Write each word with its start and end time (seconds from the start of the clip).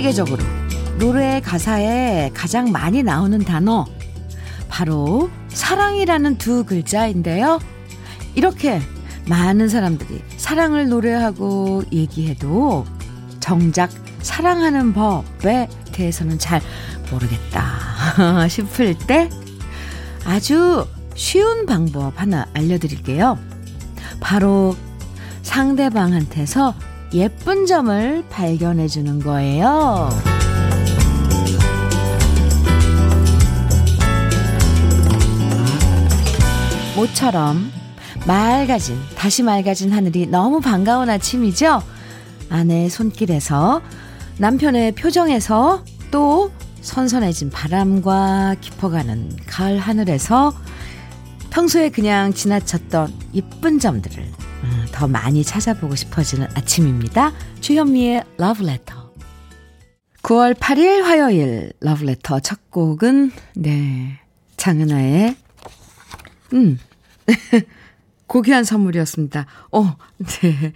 전 0.00 0.14
세계적으로 0.14 0.42
노래 0.98 1.42
가사에 1.42 2.30
가장 2.32 2.72
많이 2.72 3.02
나오는 3.02 3.38
단어 3.38 3.84
바로 4.70 5.28
사랑이라는 5.48 6.38
두 6.38 6.64
글자인데요. 6.64 7.58
이렇게 8.34 8.80
많은 9.28 9.68
사람들이 9.68 10.22
사랑을 10.38 10.88
노래하고 10.88 11.84
얘기해도 11.92 12.86
정작 13.40 13.90
사랑하는 14.22 14.94
법에 14.94 15.68
대해서는 15.92 16.38
잘 16.38 16.62
모르겠다 17.10 18.48
싶을 18.48 18.96
때 18.96 19.28
아주 20.24 20.86
쉬운 21.14 21.66
방법 21.66 22.18
하나 22.18 22.46
알려드릴게요. 22.54 23.38
바로 24.18 24.74
상대방한테서 25.42 26.74
예쁜 27.12 27.66
점을 27.66 28.24
발견해 28.30 28.86
주는 28.86 29.18
거예요. 29.18 30.10
모처럼 36.96 37.72
맑아진, 38.26 38.96
다시 39.16 39.42
맑아진 39.42 39.90
하늘이 39.90 40.26
너무 40.26 40.60
반가운 40.60 41.08
아침이죠? 41.10 41.82
아내의 42.50 42.90
손길에서, 42.90 43.80
남편의 44.38 44.92
표정에서, 44.92 45.82
또 46.10 46.50
선선해진 46.82 47.50
바람과 47.50 48.56
깊어가는 48.60 49.36
가을 49.46 49.78
하늘에서 49.78 50.52
평소에 51.50 51.90
그냥 51.90 52.32
지나쳤던 52.32 53.12
예쁜 53.34 53.78
점들을 53.78 54.22
음, 54.22 54.39
더 54.92 55.08
많이 55.08 55.44
찾아보고 55.44 55.94
싶어지는 55.96 56.48
아침입니다. 56.54 57.32
주현미의 57.60 58.24
러브레터. 58.36 59.10
9월 60.22 60.54
8일 60.54 61.02
화요일 61.02 61.72
러브레터 61.80 62.40
첫 62.40 62.70
곡은 62.70 63.32
네 63.54 64.20
장은아의 64.56 65.36
음 66.52 66.78
고귀한 68.26 68.64
선물이었습니다. 68.64 69.46
어, 69.72 69.96
네. 70.18 70.72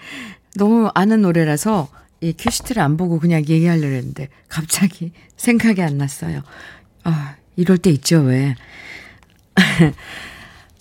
너무 0.57 0.91
아는 0.95 1.23
노래라서 1.23 1.89
이 2.21 2.33
큐시트를 2.37 2.83
안 2.83 2.97
보고 2.97 3.19
그냥 3.21 3.45
얘기하려고 3.47 3.95
했는데 3.95 4.29
갑자기 4.49 5.13
생각이 5.37 5.83
안 5.83 5.99
났어요. 5.99 6.43
아, 7.05 7.37
이럴 7.57 7.79
때 7.79 7.91
있죠, 7.91 8.23
왜. 8.23 8.57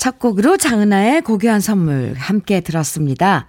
첫 0.03 0.19
곡으로 0.19 0.57
장은아의 0.57 1.21
고귀한 1.21 1.61
선물 1.61 2.13
함께 2.17 2.59
들었습니다. 2.59 3.47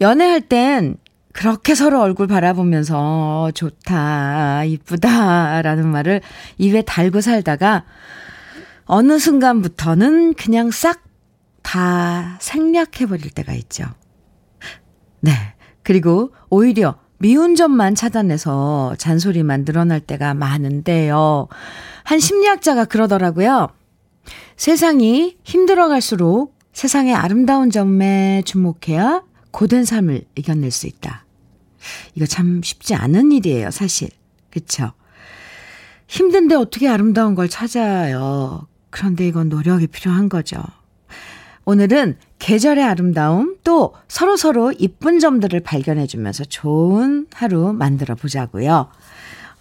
연애할 0.00 0.40
땐 0.40 0.96
그렇게 1.32 1.76
서로 1.76 2.00
얼굴 2.00 2.26
바라보면서 2.26 3.52
좋다, 3.54 4.64
이쁘다 4.64 5.62
라는 5.62 5.86
말을 5.86 6.20
입에 6.58 6.82
달고 6.82 7.20
살다가 7.20 7.84
어느 8.86 9.20
순간부터는 9.20 10.34
그냥 10.34 10.72
싹 10.72 11.04
다 11.62 12.38
생략해버릴 12.40 13.30
때가 13.30 13.52
있죠. 13.52 13.84
네. 15.20 15.32
그리고 15.84 16.32
오히려 16.50 16.96
미운 17.18 17.54
점만 17.54 17.94
차단해서 17.94 18.96
잔소리만 18.98 19.64
늘어날 19.64 20.00
때가 20.00 20.34
많은데요. 20.34 21.46
한 22.02 22.18
심리학자가 22.18 22.84
그러더라고요. 22.84 23.68
세상이 24.56 25.38
힘들어갈수록 25.44 26.56
세상의 26.72 27.14
아름다운 27.14 27.70
점에 27.70 28.42
주목해야 28.44 29.22
고된 29.50 29.84
삶을 29.84 30.24
이겨낼 30.34 30.70
수 30.70 30.86
있다. 30.86 31.24
이거 32.14 32.26
참 32.26 32.60
쉽지 32.62 32.94
않은 32.94 33.32
일이에요, 33.32 33.70
사실. 33.70 34.08
그쵸? 34.50 34.92
힘든데 36.08 36.54
어떻게 36.54 36.88
아름다운 36.88 37.34
걸 37.34 37.48
찾아요. 37.48 38.66
그런데 38.90 39.26
이건 39.26 39.48
노력이 39.48 39.86
필요한 39.88 40.28
거죠. 40.28 40.62
오늘은 41.64 42.18
계절의 42.38 42.84
아름다움 42.84 43.56
또 43.64 43.94
서로서로 44.06 44.72
이쁜 44.78 45.18
점들을 45.18 45.60
발견해주면서 45.60 46.44
좋은 46.44 47.26
하루 47.32 47.72
만들어 47.72 48.14
보자고요. 48.14 48.88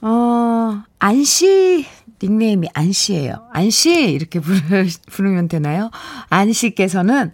어, 0.04 0.84
안씨, 1.00 1.86
닉네임이 2.22 2.68
안씨예요. 2.74 3.48
안씨, 3.52 4.12
이렇게 4.12 4.40
부르, 4.40 4.60
부르면 5.10 5.48
되나요? 5.48 5.92
안씨께서는 6.30 7.32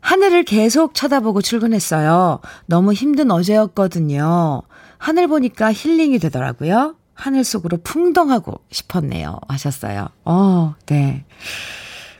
하늘을 0.00 0.44
계속 0.44 0.94
쳐다보고 0.94 1.40
출근했어요. 1.40 2.40
너무 2.66 2.92
힘든 2.92 3.30
어제였거든요. 3.30 4.62
하늘 4.98 5.28
보니까 5.28 5.72
힐링이 5.72 6.18
되더라고요. 6.18 6.96
하늘 7.14 7.42
속으로 7.42 7.78
풍덩하고 7.78 8.60
싶었네요. 8.70 9.38
하셨어요. 9.48 10.08
어, 10.26 10.74
네. 10.86 11.24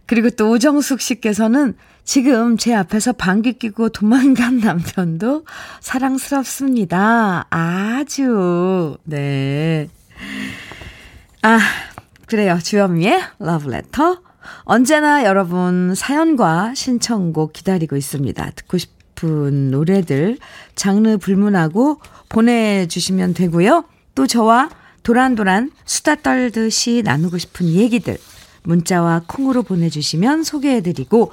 그리고 0.07 0.31
또 0.31 0.51
오정숙 0.51 1.03
씨께서는 1.03 1.77
지금 2.05 2.59
제 2.59 2.75
앞에서 2.75 3.13
방귀 3.13 3.55
끼고 3.55 3.89
도망간 3.89 4.59
남편도 4.65 5.45
사랑스럽습니다. 5.81 7.47
아주. 7.51 8.97
네. 9.05 9.89
아, 11.43 11.59
그래요. 12.27 12.59
주현미의 12.63 13.21
러브레터. 13.39 14.21
언제나 14.65 15.25
여러분 15.25 15.95
사연과 15.95 16.75
신청곡 16.75 17.55
기다리고 17.55 17.97
있습니다. 17.97 18.51
듣고 18.57 18.77
싶은 18.77 19.71
노래들 19.71 20.39
장르 20.75 21.17
불문하고 21.17 22.01
보내주시면 22.29 23.33
되고요. 23.33 23.85
또 24.15 24.27
저와 24.27 24.69
도란도란 25.03 25.71
수다 25.87 26.17
떨듯이 26.17 27.03
나누고 27.05 27.39
싶은 27.39 27.69
얘기들 27.69 28.19
문자와 28.65 29.23
콩으로 29.27 29.63
보내주시면 29.63 30.45
소개해드리고 30.45 31.31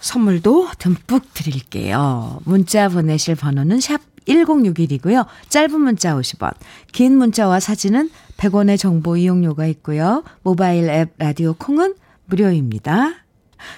선물도 0.00 0.70
듬뿍 0.78 1.34
드릴게요. 1.34 2.40
문자 2.44 2.88
보내실 2.88 3.36
번호는 3.36 3.80
샵 3.80 4.00
1061이고요. 4.26 5.26
짧은 5.48 5.80
문자 5.80 6.14
50원, 6.14 6.52
긴 6.92 7.16
문자와 7.18 7.60
사진은 7.60 8.10
100원의 8.36 8.78
정보 8.78 9.16
이용료가 9.16 9.66
있고요. 9.66 10.24
모바일 10.42 10.90
앱 10.90 11.14
라디오 11.18 11.54
콩은 11.54 11.94
무료입니다. 12.26 13.14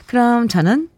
그럼 0.06 0.48
저는 0.48 0.88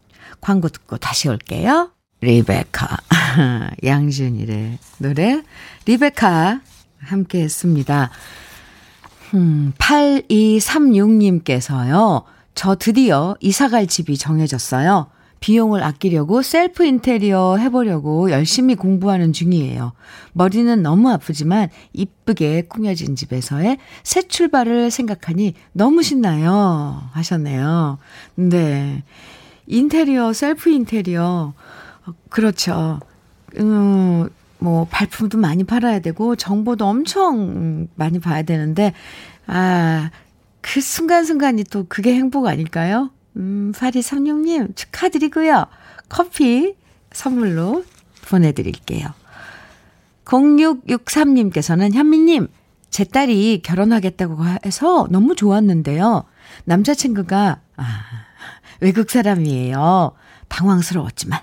광고 0.41 0.67
듣고 0.69 0.97
다시 0.97 1.29
올게요. 1.29 1.91
리베카. 2.21 2.97
양준일의 3.83 4.79
노래 4.99 5.43
리베카 5.85 6.61
함께 6.99 7.41
했습니다. 7.41 8.09
음, 9.33 9.73
8236님께서요. 9.77 12.23
저 12.53 12.75
드디어 12.75 13.35
이사갈 13.41 13.87
집이 13.87 14.17
정해졌어요. 14.17 15.07
비용을 15.45 15.83
아끼려고 15.83 16.41
셀프 16.41 16.83
인테리어 16.85 17.57
해보려고 17.57 18.31
열심히 18.31 18.73
공부하는 18.73 19.31
중이에요. 19.31 19.91
머리는 20.33 20.81
너무 20.81 21.11
아프지만 21.11 21.69
이쁘게 21.93 22.63
꾸며진 22.63 23.15
집에서의 23.15 23.77
새 24.01 24.23
출발을 24.23 24.89
생각하니 24.89 25.53
너무 25.71 26.01
신나요. 26.01 26.99
하셨네요. 27.11 27.99
네. 28.33 29.03
인테리어, 29.67 30.33
셀프 30.33 30.71
인테리어. 30.71 31.53
그렇죠. 32.29 32.99
음, 33.59 34.27
뭐, 34.57 34.87
발품도 34.89 35.37
많이 35.37 35.63
팔아야 35.63 35.99
되고, 35.99 36.35
정보도 36.35 36.87
엄청 36.87 37.87
많이 37.93 38.17
봐야 38.17 38.41
되는데, 38.41 38.93
아, 39.45 40.09
그 40.61 40.81
순간순간이 40.81 41.65
또 41.65 41.85
그게 41.87 42.15
행복 42.15 42.47
아닐까요? 42.47 43.11
음, 43.37 43.71
8236님 43.75 44.75
축하드리고요. 44.75 45.65
커피 46.09 46.75
선물로 47.11 47.83
보내드릴게요. 48.27 49.07
0663님께서는 50.25 51.93
현미님, 51.93 52.47
제 52.89 53.03
딸이 53.03 53.61
결혼하겠다고 53.63 54.37
해서 54.65 55.07
너무 55.09 55.35
좋았는데요. 55.35 56.25
남자친구가, 56.65 57.59
아, 57.77 58.01
외국 58.79 59.09
사람이에요. 59.09 60.13
당황스러웠지만, 60.47 61.39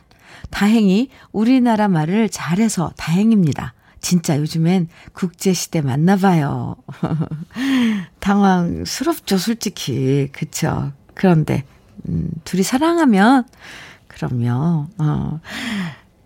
다행히 0.50 1.09
우리나라 1.31 1.89
말을 1.89 2.29
잘해서 2.29 2.93
다행입니다. 2.97 3.75
진짜 4.00 4.37
요즘엔 4.37 4.89
국제시대 5.12 5.81
맞나 5.81 6.17
봐요. 6.17 6.77
당황스럽죠, 8.21 9.39
솔직히. 9.39 10.29
그쵸. 10.33 10.93
그런데, 11.15 11.65
음, 12.08 12.31
둘이 12.44 12.62
사랑하면, 12.62 13.44
그럼요, 14.08 14.87
어, 14.99 15.40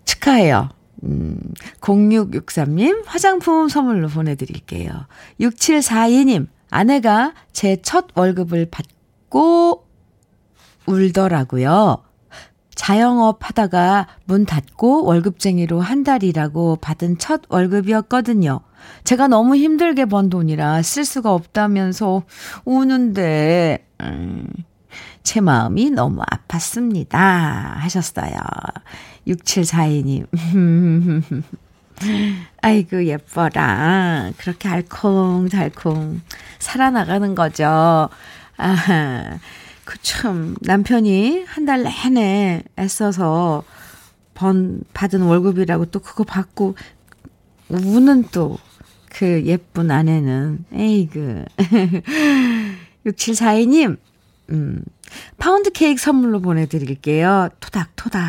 축하해요. 0.05 0.69
음, 1.03 1.39
0663님, 1.81 3.03
화장품 3.05 3.69
선물로 3.69 4.07
보내드릴게요. 4.09 5.05
6742님, 5.39 6.47
아내가 6.69 7.33
제 7.53 7.77
첫 7.81 8.07
월급을 8.15 8.67
받고 8.71 9.85
울더라고요. 10.87 12.03
자영업 12.75 13.39
하다가 13.41 14.07
문 14.25 14.45
닫고 14.45 15.03
월급쟁이로 15.05 15.81
한 15.81 16.03
달이라고 16.03 16.77
받은 16.77 17.17
첫 17.17 17.41
월급이었거든요. 17.49 18.61
제가 19.03 19.27
너무 19.27 19.55
힘들게 19.55 20.05
번 20.05 20.29
돈이라 20.29 20.81
쓸 20.83 21.03
수가 21.03 21.33
없다면서 21.33 22.23
우는데, 22.65 23.87
음, 24.01 24.47
제 25.27 25.41
마음이 25.41 25.89
너무 25.89 26.21
아팠습니다. 26.21 27.11
하셨어요. 27.11 28.31
6742님. 29.27 30.25
아이고, 32.61 33.03
예뻐라. 33.05 34.31
그렇게 34.37 34.69
알콩달콩 34.69 36.21
살아나가는 36.59 37.35
거죠. 37.35 38.07
아, 38.57 39.37
그 39.83 39.97
참, 40.01 40.55
남편이 40.61 41.43
한 41.45 41.65
달 41.65 41.83
내내 41.83 42.63
애써서 42.79 43.65
번, 44.33 44.79
받은 44.93 45.21
월급이라고 45.23 45.87
또 45.87 45.99
그거 45.99 46.23
받고, 46.23 46.75
우는 47.67 48.29
또, 48.31 48.57
그 49.09 49.43
예쁜 49.45 49.91
아내는, 49.91 50.63
에이그. 50.71 51.43
6742님, 53.05 53.97
음, 54.49 54.81
파운드 55.37 55.71
케이크 55.71 56.01
선물로 56.01 56.41
보내드릴게요. 56.41 57.49
토닥토닥. 57.59 58.21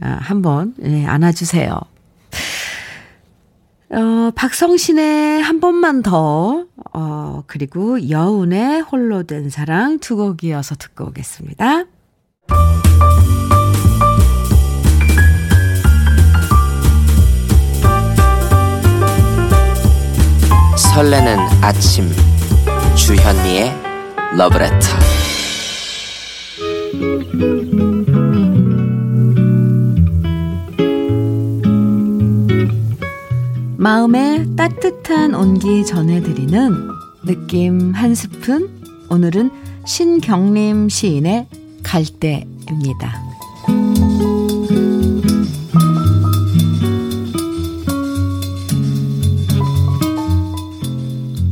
아, 0.00 0.08
한번, 0.20 0.74
네, 0.78 1.06
안아주세요. 1.06 1.78
어, 3.90 4.30
박성신의 4.34 5.42
한 5.42 5.60
번만 5.60 6.02
더, 6.02 6.66
어, 6.92 7.42
그리고 7.46 8.08
여운의 8.10 8.80
홀로 8.82 9.22
된 9.22 9.50
사랑 9.50 9.98
두 10.00 10.16
곡 10.16 10.42
이어서 10.44 10.74
듣고 10.74 11.04
오겠습니다. 11.06 11.84
설레는 20.76 21.38
아침 21.62 22.08
주현미의 22.96 23.83
러브레터 24.36 24.88
마음에 33.76 34.44
따뜻한 34.56 35.36
온기 35.36 35.86
전해드리는 35.86 36.88
느낌 37.26 37.92
한 37.92 38.16
스푼 38.16 38.82
오늘은 39.08 39.50
신경림 39.86 40.88
시인의 40.88 41.46
갈대입니다. 41.84 43.22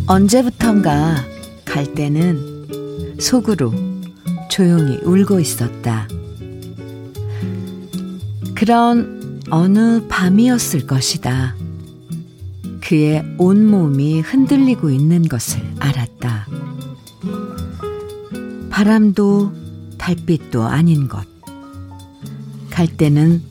언제부턴가 0.09 1.25
갈 1.65 1.95
때는 1.95 2.52
속으로 3.23 3.73
조용히 4.51 4.99
울고 5.05 5.41
있었다. 5.41 6.09
그런 8.55 9.41
어느 9.49 10.07
밤이었을 10.09 10.87
것이다. 10.87 11.55
그의 12.81 13.25
온몸이 13.39 14.21
흔들리고 14.21 14.91
있는 14.91 15.23
것을 15.23 15.63
알았다. 15.79 16.47
바람도 18.71 19.53
달빛도 19.99 20.65
아닌 20.65 21.09
것. 21.09 21.25
갈 22.71 22.87
때는 22.89 23.43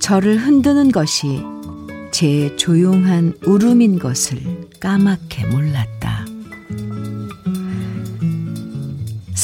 저를 0.00 0.36
흔드는 0.38 0.92
것이 0.92 1.42
제 2.12 2.54
조용한 2.56 3.34
울음인 3.46 3.98
것을 3.98 4.68
까맣게 4.80 5.46
몰랐다. 5.46 6.01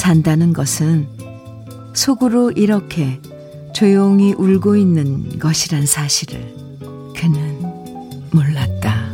산다는 0.09 0.55
것은 0.55 1.07
속으로 1.93 2.51
이렇게 2.53 3.21
조용히 3.75 4.33
울고 4.33 4.77
있는 4.77 5.39
것이란 5.39 5.85
사실을 5.85 6.41
그는 7.15 7.61
몰랐다. 8.33 9.13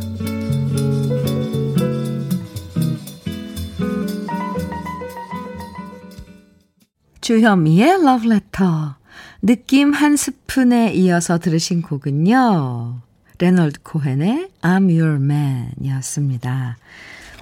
주현미의 7.19 8.01
러브레터 8.01 8.95
느낌 9.41 9.91
한 9.91 10.15
스푼에 10.15 10.93
이어서 10.93 11.39
들으신 11.39 11.81
곡은요. 11.81 13.01
레널드 13.39 13.81
코헨의 13.83 14.49
I'm 14.61 14.97
Your 14.97 15.15
Man 15.15 15.71
이었습니다. 15.81 16.77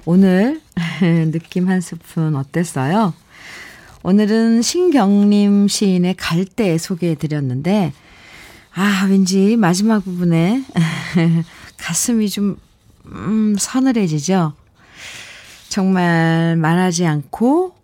오늘 0.06 0.60
느낌 1.30 1.68
한 1.68 1.80
스푼 1.80 2.34
어땠어요? 2.34 3.14
오늘은 4.06 4.60
신경림 4.60 5.66
시인의 5.66 6.16
갈대 6.18 6.76
소개해 6.76 7.14
드렸는데, 7.14 7.94
아, 8.74 9.06
왠지 9.08 9.56
마지막 9.56 10.04
부분에 10.04 10.62
가슴이 11.80 12.28
좀, 12.28 12.58
음, 13.06 13.56
서늘해지죠? 13.58 14.52
정말 15.70 16.54
말하지 16.58 17.06
않고 17.06 17.74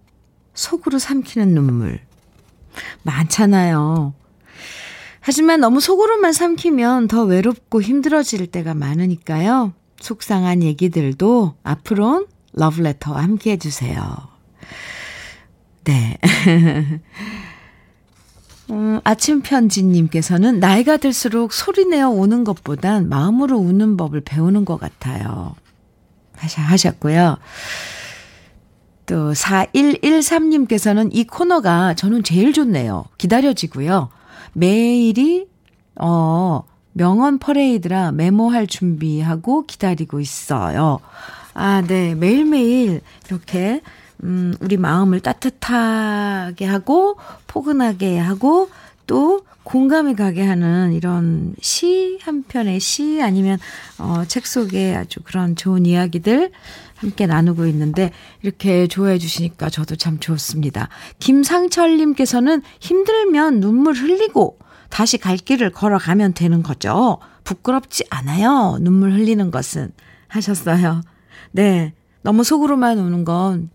속으로 0.53 0.99
삼키는 0.99 1.55
눈물. 1.55 2.01
많잖아요. 3.03 4.13
하지만 5.21 5.61
너무 5.61 5.81
속으로만 5.81 6.35
삼키면 6.35 7.09
더 7.09 7.25
외롭고 7.25 7.81
힘들어질 7.81 8.47
때가 8.47 8.75
많으니까요. 8.75 9.73
속상한 10.01 10.63
얘기들도 10.63 11.55
앞으론 11.63 12.27
러브레터와 12.53 13.23
함께 13.23 13.53
해주세요. 13.53 14.29
네. 15.85 16.19
음, 18.71 19.01
아침 19.03 19.43
편지님께서는 19.43 20.61
나이가 20.61 20.97
들수록 20.97 21.53
소리내어 21.53 22.09
우는 22.11 22.45
것보단 22.45 23.09
마음으로 23.09 23.59
우는 23.59 23.97
법을 23.97 24.21
배우는 24.21 24.65
것 24.65 24.79
같아요. 24.79 25.55
하셨고요. 26.37 27.39
또 29.07 29.33
4113님께서는 29.33 31.11
이 31.13 31.25
코너가 31.25 31.95
저는 31.95 32.23
제일 32.23 32.53
좋네요. 32.53 33.07
기다려지고요. 33.19 34.09
매일이 34.53 35.49
어 35.97 36.63
명언 36.93 37.39
퍼레이드라 37.39 38.13
메모할 38.13 38.69
준비하고 38.69 39.67
기다리고 39.67 40.21
있어요. 40.21 41.01
아, 41.55 41.83
네. 41.87 42.15
매일매일 42.15 43.01
이렇게 43.27 43.83
음 44.25 44.55
우리 44.61 44.77
마음을 44.77 45.21
따뜻하게 45.21 46.67
하고 46.67 47.17
포근하게 47.47 48.19
하고 48.19 48.69
또 49.07 49.43
공감이 49.65 50.15
가게 50.15 50.43
하는 50.43 50.93
이런 50.93 51.55
시 51.61 52.19
한 52.23 52.43
편의 52.45 52.81
시 52.81 53.21
아니면 53.23 53.59
어 53.99 54.25
책 54.29 54.47
속에 54.47 54.95
아주 54.95 55.21
그런 55.25 55.57
좋은 55.57 55.87
이야기들 55.87 56.51
함께 56.97 57.27
나누고 57.27 57.67
있는데 57.69 58.13
이렇게 58.43 58.87
좋아해 58.87 59.19
주시니까 59.19 59.71
저도 59.71 59.97
참 59.97 60.19
좋습니다. 60.21 60.89
김상철님께서는 61.19 62.63
힘들면 62.81 63.61
눈물 63.61 63.95
흘리고 63.95 64.59
다시 64.91 65.17
갈 65.19 65.37
길을 65.37 65.71
걸어가면 65.71 66.35
되는 66.35 66.63
거죠. 66.63 67.19
부끄럽지 67.45 68.05
않아요. 68.11 68.77
눈물 68.81 69.13
흘리는 69.13 69.51
것은 69.51 69.93
하셨어요. 70.29 71.01
네. 71.53 71.95
너무 72.23 72.45
속으로만 72.45 72.99
우는 72.99 73.25
건 73.25 73.71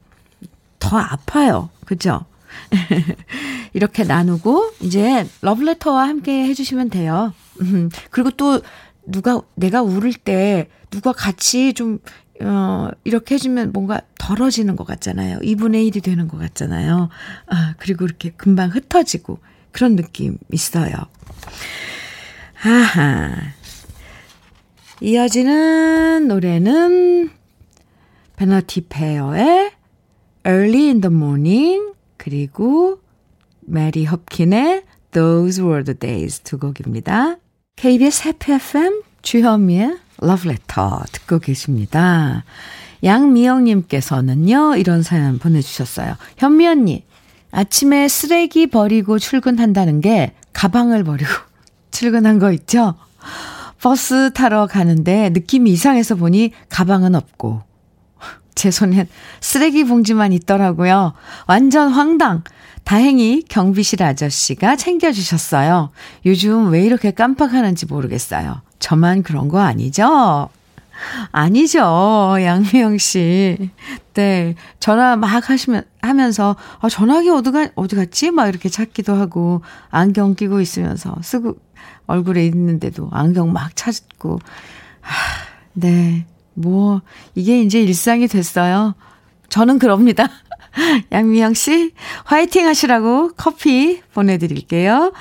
더 0.90 0.98
아파요. 0.98 1.70
그죠? 1.86 2.26
이렇게 3.74 4.04
나누고 4.04 4.72
이제 4.82 5.28
러브레터와 5.42 6.08
함께 6.08 6.46
해주시면 6.46 6.90
돼요. 6.90 7.34
그리고 8.10 8.32
또 8.32 8.62
누가 9.06 9.42
내가 9.56 9.82
울을 9.82 10.14
때 10.14 10.70
누가 10.90 11.12
같이 11.12 11.74
좀 11.74 12.00
어, 12.42 12.90
이렇게 13.04 13.36
해주면 13.36 13.72
뭔가 13.72 14.02
덜어지는 14.18 14.76
것 14.76 14.86
같잖아요. 14.86 15.40
2분의 15.40 15.90
1이 15.90 16.04
되는 16.04 16.28
것 16.28 16.38
같잖아요. 16.38 17.10
아, 17.48 17.76
그리고 17.78 18.06
이렇게 18.06 18.32
금방 18.32 18.70
흩어지고 18.70 19.40
그런 19.72 19.96
느낌 19.96 20.38
있어요. 20.52 20.94
아하. 22.64 23.36
이어지는 25.02 26.28
노래는 26.28 27.30
베너티 28.36 28.88
페어의 28.90 29.72
Early 30.48 30.88
in 30.88 31.02
the 31.02 31.14
Morning 31.14 31.94
그리고 32.18 33.00
메리 33.62 34.06
헙킨의 34.06 34.84
Those 35.12 35.64
Were 35.64 35.84
the 35.84 35.98
Days 35.98 36.42
두 36.42 36.60
곡입니다. 36.60 37.38
KBS 37.76 38.28
해피 38.28 38.52
FM 38.54 39.02
주현미의 39.24 39.98
Love 40.22 40.52
Letter 40.52 40.90
듣고 41.12 41.40
계십니다. 41.40 42.44
양미영님께서는요, 43.04 44.76
이런 44.78 45.04
사연 45.04 45.40
보내주셨어요. 45.40 46.16
현미 46.38 46.68
언니, 46.68 47.06
아침에 47.52 48.08
쓰레기 48.08 48.68
버리고 48.68 49.18
출근한다는 49.18 50.02
게 50.02 50.34
가방을 50.54 51.04
버리고 51.04 51.30
출근한 51.92 52.38
거 52.40 52.52
있죠? 52.52 52.96
버스 53.82 54.32
타러 54.34 54.68
가는데 54.68 55.30
느낌이 55.30 55.72
이상해서 55.72 56.16
보니 56.16 56.52
가방은 56.70 57.16
없고 57.16 57.62
제 58.56 58.72
손엔 58.72 59.08
쓰레기 59.42 59.84
봉지만 59.84 60.34
있더라고요. 60.34 61.14
완전 61.48 61.92
황당. 61.92 62.44
다행히 62.84 63.44
경비실 63.48 64.04
아저씨가 64.04 64.76
챙겨주셨어요. 64.76 65.90
요즘 66.26 66.70
왜 66.70 66.84
이렇게 66.86 67.12
깜빡하는지 67.12 67.88
모르겠어요. 67.88 68.62
저만 68.80 69.24
그런 69.24 69.48
거 69.50 69.60
아니죠? 69.60 70.50
아니죠. 71.32 72.36
양미영 72.40 72.98
씨. 73.00 73.72
네. 74.14 74.56
전화 74.80 75.16
막 75.16 75.50
하시면, 75.50 75.84
하면서, 76.02 76.56
아, 76.80 76.88
전화기 76.88 77.30
어디 77.30 77.52
가, 77.52 77.68
어디 77.76 77.96
갔지? 77.96 78.32
막 78.32 78.48
이렇게 78.48 78.70
찾기도 78.70 79.14
하고, 79.14 79.62
안경 79.90 80.36
끼고 80.36 80.62
있으면서, 80.62 81.16
쓰고, 81.22 81.58
얼굴에 82.08 82.46
있는데도 82.46 83.10
안경 83.12 83.52
막 83.52 83.76
찾고, 83.76 84.40
아, 85.02 85.08
네. 85.74 86.26
뭐, 86.56 87.02
이게 87.36 87.62
이제 87.62 87.82
일상이 87.82 88.28
됐어요. 88.28 88.96
저는 89.50 89.80
그럽니다. 89.80 90.28
양미영 91.12 91.54
씨, 91.54 91.94
화이팅 92.26 92.66
하시라고 92.68 93.32
커피 93.38 94.02
보내드릴게요. 94.14 95.14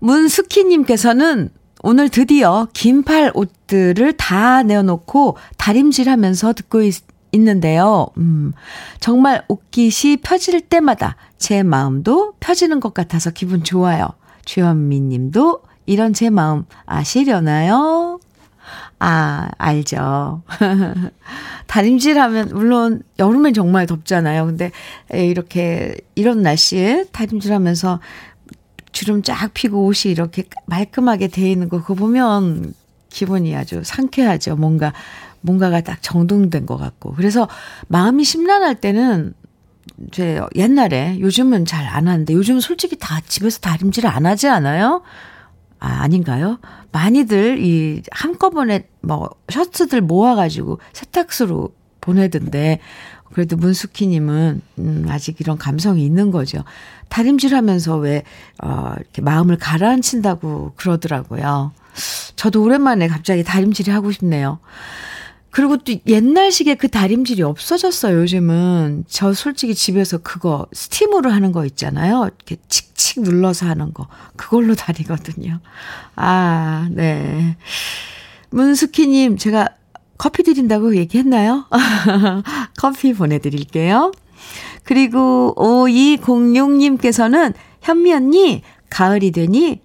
문숙희님께서는 0.00 1.50
오늘 1.82 2.08
드디어 2.08 2.68
긴팔 2.72 3.32
옷들을 3.34 4.14
다 4.14 4.62
내어놓고 4.62 5.36
다림질 5.56 6.10
하면서 6.10 6.52
듣고 6.52 6.82
있, 6.82 7.02
있는데요. 7.32 8.08
음, 8.18 8.52
정말 8.98 9.44
옷깃이 9.48 10.18
펴질 10.22 10.60
때마다 10.60 11.16
제 11.38 11.62
마음도 11.62 12.34
펴지는 12.40 12.80
것 12.80 12.92
같아서 12.92 13.30
기분 13.30 13.64
좋아요. 13.64 14.08
주현미 14.44 15.00
님도 15.00 15.62
이런 15.86 16.12
제 16.12 16.28
마음 16.28 16.64
아시려나요? 16.86 18.20
아, 19.02 19.48
알죠. 19.58 20.42
다림질 21.66 22.18
하면, 22.18 22.50
물론, 22.52 23.02
여름엔 23.18 23.54
정말 23.54 23.86
덥잖아요. 23.86 24.44
근데, 24.46 24.72
이렇게, 25.14 25.96
이런 26.14 26.42
날씨에 26.42 27.06
다림질 27.12 27.52
하면서 27.52 28.00
주름 28.92 29.22
쫙 29.22 29.50
피고 29.54 29.86
옷이 29.86 30.12
이렇게 30.12 30.44
말끔하게 30.66 31.28
돼 31.28 31.50
있는 31.50 31.68
거, 31.70 31.80
그거 31.80 31.94
보면 31.94 32.74
기분이 33.10 33.56
아주 33.56 33.82
상쾌하죠. 33.84 34.56
뭔가, 34.56 34.92
뭔가가 35.42 35.80
딱 35.82 36.02
정돈된 36.02 36.66
것 36.66 36.76
같고. 36.76 37.14
그래서 37.14 37.48
마음이 37.88 38.24
심란할 38.24 38.76
때는, 38.80 39.34
제 40.12 40.40
옛날에, 40.56 41.18
요즘은 41.20 41.64
잘 41.66 41.86
안 41.86 42.08
하는데, 42.08 42.32
요즘은 42.34 42.60
솔직히 42.60 42.96
다 42.98 43.20
집에서 43.26 43.60
다림질 43.60 44.06
안 44.06 44.26
하지 44.26 44.48
않아요? 44.48 45.02
아, 45.80 46.02
아닌가요? 46.02 46.58
많이들 46.92 47.58
이 47.58 48.02
한꺼번에 48.10 48.86
뭐 49.00 49.30
셔츠들 49.48 50.02
모아가지고 50.02 50.78
세탁소로 50.92 51.74
보내던데, 52.00 52.80
그래도 53.32 53.56
문숙희님은, 53.56 54.62
음, 54.78 55.06
아직 55.08 55.40
이런 55.40 55.56
감성이 55.56 56.04
있는 56.04 56.30
거죠. 56.30 56.64
다림질 57.08 57.54
하면서 57.54 57.96
왜, 57.96 58.22
어, 58.62 58.92
이렇게 58.96 59.22
마음을 59.22 59.56
가라앉힌다고 59.56 60.72
그러더라고요. 60.76 61.72
저도 62.36 62.62
오랜만에 62.62 63.08
갑자기 63.08 63.44
다림질이 63.44 63.90
하고 63.90 64.12
싶네요. 64.12 64.58
그리고 65.50 65.76
또 65.78 65.92
옛날식의 66.06 66.76
그 66.76 66.88
다림질이 66.88 67.42
없어졌어요, 67.42 68.20
요즘은. 68.20 69.04
저 69.08 69.32
솔직히 69.34 69.74
집에서 69.74 70.18
그거 70.18 70.66
스팀으로 70.72 71.30
하는 71.30 71.50
거 71.52 71.64
있잖아요. 71.66 72.30
이렇게 72.36 72.56
칙칙 72.68 73.22
눌러서 73.22 73.66
하는 73.66 73.92
거. 73.92 74.06
그걸로 74.36 74.74
다리거든요. 74.74 75.58
아, 76.14 76.88
네. 76.92 77.56
문숙희님, 78.50 79.38
제가 79.38 79.68
커피 80.18 80.42
드린다고 80.42 80.96
얘기했나요? 80.96 81.66
커피 82.78 83.12
보내드릴게요. 83.12 84.12
그리고 84.84 85.54
5206님께서는 85.56 87.54
현미 87.80 88.12
언니, 88.12 88.62
가을이 88.88 89.30
되니 89.30 89.80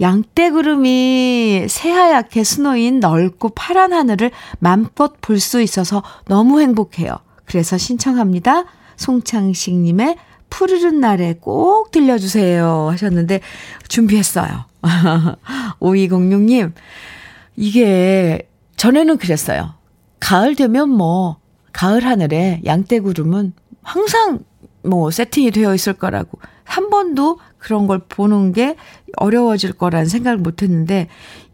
양떼구름이 0.00 1.66
새하얗게 1.68 2.42
스노인 2.44 3.00
넓고 3.00 3.50
파란 3.50 3.92
하늘을 3.92 4.30
맘껏 4.58 5.20
볼 5.20 5.38
수 5.40 5.60
있어서 5.62 6.02
너무 6.26 6.60
행복해요. 6.60 7.16
그래서 7.44 7.76
신청합니다. 7.78 8.64
송창식님의 8.96 10.16
푸르른 10.50 11.00
날에 11.00 11.34
꼭 11.40 11.90
들려주세요 11.90 12.88
하셨는데 12.90 13.40
준비했어요. 13.88 14.64
5206님, 15.80 16.72
이게 17.56 18.48
전에는 18.76 19.18
그랬어요. 19.18 19.74
가을 20.18 20.54
되면 20.54 20.88
뭐, 20.90 21.38
가을 21.72 22.04
하늘에 22.04 22.60
양떼구름은 22.64 23.52
항상 23.82 24.40
뭐 24.82 25.10
세팅이 25.10 25.50
되어 25.50 25.74
있을 25.74 25.92
거라고 25.94 26.38
한 26.70 26.88
번도 26.88 27.40
그런 27.58 27.88
걸 27.88 27.98
보는 27.98 28.52
게 28.52 28.76
어려워질 29.16 29.72
거라는 29.72 30.06
생각을 30.06 30.38
못 30.38 30.62
했는데 30.62 31.08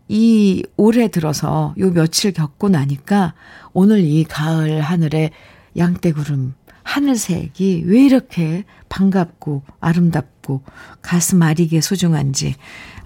이 0.08 0.62
올해 0.76 1.08
들어서 1.08 1.74
요 1.78 1.90
며칠 1.90 2.34
겪고 2.34 2.68
나니까 2.68 3.32
오늘 3.72 4.00
이 4.00 4.24
가을 4.24 4.82
하늘에 4.82 5.30
양떼구름 5.74 6.54
하늘색이 6.82 7.84
왜 7.86 8.04
이렇게 8.04 8.64
반갑고 8.90 9.62
아름답고 9.80 10.60
가슴 11.00 11.42
아리게 11.42 11.80
소중한지. 11.80 12.54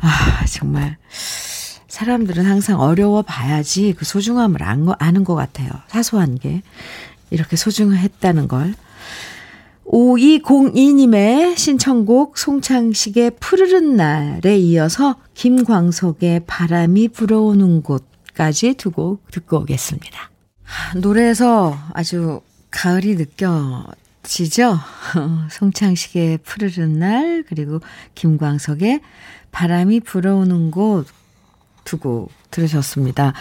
아 0.00 0.44
정말 0.46 0.98
사람들은 1.86 2.44
항상 2.44 2.80
어려워 2.80 3.22
봐야지 3.22 3.94
그 3.96 4.04
소중함을 4.04 4.62
아는 4.62 5.24
것 5.24 5.34
같아요. 5.36 5.70
사소한 5.86 6.38
게. 6.38 6.62
이렇게 7.30 7.54
소중했다는 7.54 8.48
걸 8.48 8.74
5202님의 9.90 11.56
신청곡 11.56 12.38
송창식의 12.38 13.32
푸르른 13.40 13.96
날에 13.96 14.56
이어서 14.56 15.16
김광석의 15.34 16.42
바람이 16.46 17.08
불어오는 17.08 17.82
곳까지 17.82 18.74
두고 18.74 19.18
듣고 19.32 19.58
오겠습니다. 19.58 20.30
노래에서 20.96 21.76
아주 21.92 22.40
가을이 22.70 23.16
느껴지죠? 23.16 24.78
송창식의 25.50 26.38
푸르른 26.44 27.00
날, 27.00 27.44
그리고 27.48 27.80
김광석의 28.14 29.00
바람이 29.50 30.00
불어오는 30.00 30.70
곳 30.70 31.06
두고 31.82 32.28
들으셨습니다. 32.52 33.32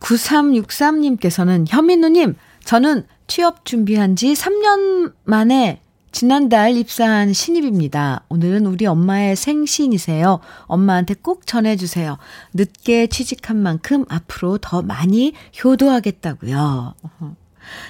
9363님께서는 0.00 1.66
현민우님, 1.68 2.34
저는 2.64 3.06
취업 3.28 3.64
준비한 3.64 4.16
지 4.16 4.32
3년 4.32 5.12
만에 5.24 5.80
지난달 6.14 6.76
입사한 6.76 7.32
신입입니다. 7.32 8.22
오늘은 8.28 8.66
우리 8.66 8.86
엄마의 8.86 9.34
생신이세요. 9.34 10.38
엄마한테 10.66 11.14
꼭 11.14 11.44
전해주세요. 11.44 12.18
늦게 12.52 13.08
취직한 13.08 13.56
만큼 13.56 14.04
앞으로 14.08 14.58
더 14.58 14.80
많이 14.80 15.32
효도하겠다고요. 15.64 16.94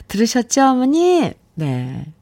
들으셨죠, 0.09 0.63
어머니? 0.63 1.33
네. 1.53 2.15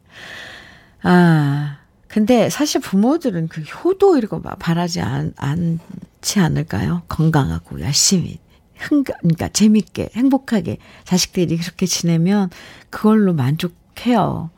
아, 1.05 1.79
근데 2.09 2.51
사실 2.51 2.81
부모들은 2.81 3.47
그 3.47 3.61
효도 3.61 4.19
이런 4.19 4.29
거 4.29 4.41
바라지 4.41 5.01
않, 5.01 5.33
않지 5.37 6.41
않을까요? 6.41 7.03
건강하고 7.07 7.81
열심히. 7.81 8.41
흥, 8.77 9.05
그러니까 9.05 9.47
재밌게, 9.47 10.11
행복하게 10.17 10.79
자식들이 11.05 11.57
그렇게 11.59 11.87
지내면 11.87 12.51
그걸로 12.91 13.35
만족해요. 13.35 14.51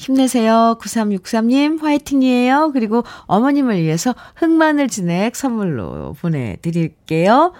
힘내세요. 0.00 0.78
9363님, 0.80 1.82
화이팅이에요. 1.82 2.70
그리고 2.72 3.04
어머님을 3.26 3.82
위해서 3.82 4.14
흑마늘 4.36 4.88
진액 4.88 5.36
선물로 5.36 6.14
보내드릴게요. 6.18 7.52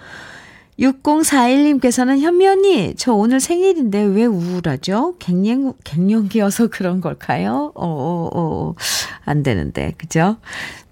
6041님께서는 0.79 2.19
현미 2.19 2.47
언니, 2.47 2.95
저 2.95 3.13
오늘 3.13 3.39
생일인데 3.39 4.01
왜 4.01 4.25
우울하죠? 4.25 5.17
갱년, 5.19 5.73
갱년기여서 5.83 6.69
그런 6.69 6.99
걸까요? 6.99 7.71
어, 7.75 7.85
어, 7.85 8.29
어, 8.33 8.75
안 9.23 9.43
되는데, 9.43 9.93
그죠? 9.99 10.37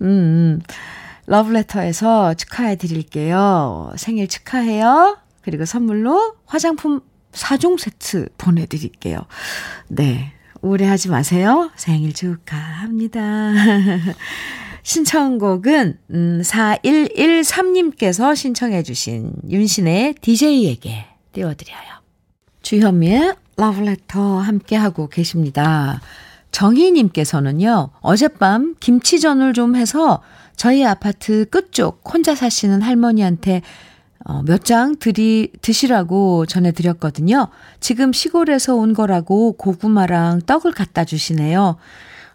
음, 0.01 0.07
음. 0.07 0.61
러브레터에서 1.25 2.35
축하해 2.35 2.75
드릴게요. 2.75 3.91
생일 3.97 4.27
축하해요. 4.27 5.17
그리고 5.41 5.65
선물로 5.65 6.35
화장품 6.45 7.01
4종 7.31 7.79
세트 7.79 8.29
보내드릴게요. 8.37 9.21
네. 9.87 10.33
오래하지 10.61 11.09
마세요. 11.09 11.71
생일 11.75 12.13
축하합니다. 12.13 13.53
신청곡은 14.83 15.97
음, 16.11 16.41
4113님께서 16.43 18.35
신청해 18.35 18.83
주신 18.83 19.33
윤신의 19.49 20.15
DJ에게 20.21 21.05
띄워드려요. 21.33 21.99
주현미의 22.61 23.35
러브레터 23.57 24.39
함께하고 24.39 25.07
계십니다. 25.09 26.01
정희님께서는요, 26.51 27.91
어젯밤 28.01 28.75
김치전을 28.79 29.53
좀 29.53 29.75
해서 29.75 30.21
저희 30.55 30.85
아파트 30.85 31.45
끝쪽 31.49 32.01
혼자 32.11 32.35
사시는 32.35 32.81
할머니한테 32.81 33.61
어, 34.25 34.41
몇장 34.43 34.97
드리, 34.97 35.51
드시라고 35.61 36.45
전해드렸거든요. 36.45 37.47
지금 37.79 38.11
시골에서 38.11 38.75
온 38.75 38.93
거라고 38.93 39.53
고구마랑 39.53 40.41
떡을 40.45 40.73
갖다 40.73 41.05
주시네요. 41.05 41.77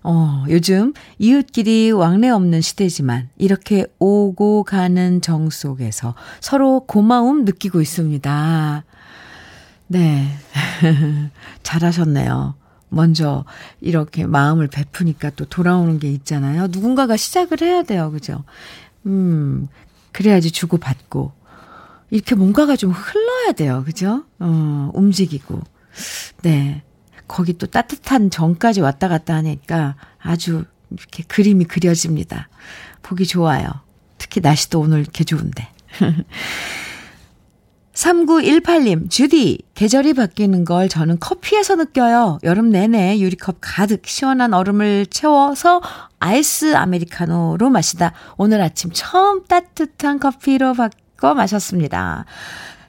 어, 0.03 0.45
요즘 0.51 0.93
이웃끼리 1.19 1.91
왕래 1.91 2.29
없는 2.29 2.61
시대지만 2.61 3.29
이렇게 3.37 3.87
오고 3.99 4.65
가는 4.65 5.21
정 5.23 5.49
속에서 5.51 6.15
서로 6.41 6.81
고마움 6.87 7.45
느끼고 7.45 7.81
있습니다. 7.81 8.85
네. 9.89 10.29
잘하셨네요. 11.63 12.55
먼저 12.91 13.45
이렇게 13.81 14.27
마음을 14.27 14.69
베푸니까 14.69 15.31
또 15.31 15.47
돌아오는 15.47 15.99
게 15.99 16.11
있잖아요. 16.13 16.69
누군가가 16.69 17.17
시작을 17.17 17.61
해야 17.63 17.83
돼요. 17.83 18.11
그죠? 18.11 18.45
음, 19.07 19.69
그래야지 20.13 20.51
주고받고. 20.51 21.33
이렇게 22.15 22.37
뭔가가 22.37 22.77
좀 22.77 22.93
흘러야 22.93 23.51
돼요. 23.53 23.83
그죠? 23.85 24.25
어, 24.39 24.91
움직이고. 24.95 25.61
네. 26.43 26.85
거기 27.27 27.55
또 27.59 27.67
따뜻한 27.67 28.31
정까지 28.31 28.81
왔다 28.81 29.09
갔다 29.09 29.35
하니까 29.35 29.97
아주 30.21 30.65
이렇게 30.93 31.25
그림이 31.25 31.65
그려집니다. 31.65 32.49
보기 33.03 33.27
좋아요. 33.27 33.67
특히 34.17 34.41
날씨도 34.41 34.79
오늘 34.79 35.01
이렇게 35.01 35.25
좋은데. 35.25 35.69
3918님, 37.95 39.11
주디, 39.11 39.59
계절이 39.75 40.15
바뀌는 40.15 40.65
걸 40.65 40.89
저는 40.89 41.19
커피에서 41.19 41.75
느껴요. 41.75 42.39
여름 42.45 42.71
내내 42.71 43.19
유리컵 43.19 43.57
가득 43.61 44.07
시원한 44.07 44.55
얼음을 44.55 45.07
채워서 45.07 45.81
아이스 46.21 46.77
아메리카노로 46.77 47.71
마시다 47.71 48.13
오늘 48.37 48.61
아침 48.63 48.91
처음 48.93 49.45
따뜻한 49.47 50.21
커피로 50.21 50.75
바 50.75 50.91
꿔 51.17 51.35
마셨습니다. 51.35 52.25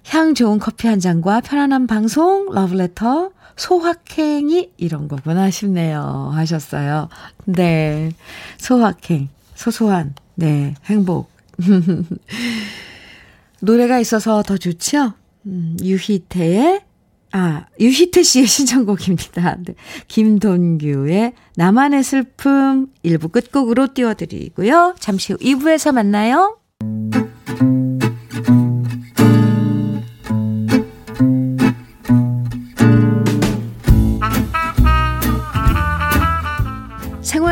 향 0.08 0.34
좋은 0.36 0.60
커피 0.60 0.88
한 0.88 1.00
잔과 1.00 1.42
편안한 1.42 1.88
방송, 1.88 2.48
러브레터, 2.52 3.32
소확행이 3.56 4.72
이런 4.78 5.08
거구나 5.08 5.50
싶네요. 5.50 6.32
하셨어요. 6.34 7.10
네. 7.46 8.12
소확행. 8.58 9.30
소소한, 9.56 10.14
네. 10.36 10.76
행복. 10.86 11.32
노래가 13.62 14.00
있어서 14.00 14.44
더 14.44 14.58
좋죠? 14.58 15.14
음, 15.46 15.78
유희태의, 15.82 16.82
아, 17.32 17.66
유희태 17.80 18.24
씨의 18.24 18.48
신청곡입니다. 18.48 19.58
네. 19.66 19.76
김돈규의 20.08 21.34
나만의 21.56 22.04
슬픔 22.04 22.88
1부 23.04 23.32
끝곡으로 23.32 23.94
띄워드리고요. 23.94 24.96
잠시 25.00 25.34
후 25.34 25.40
2부에서 25.40 25.94
만나요. 25.94 26.60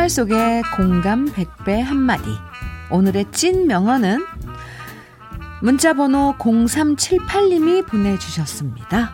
생활 0.03 0.09
속의 0.09 0.63
공감 0.75 1.25
100배 1.31 1.81
한마디. 1.81 2.25
오늘의 2.89 3.25
찐 3.31 3.67
명언은 3.67 4.25
문자 5.61 5.93
번호 5.93 6.35
0378님이 6.37 7.85
보내주셨습니다. 7.87 9.13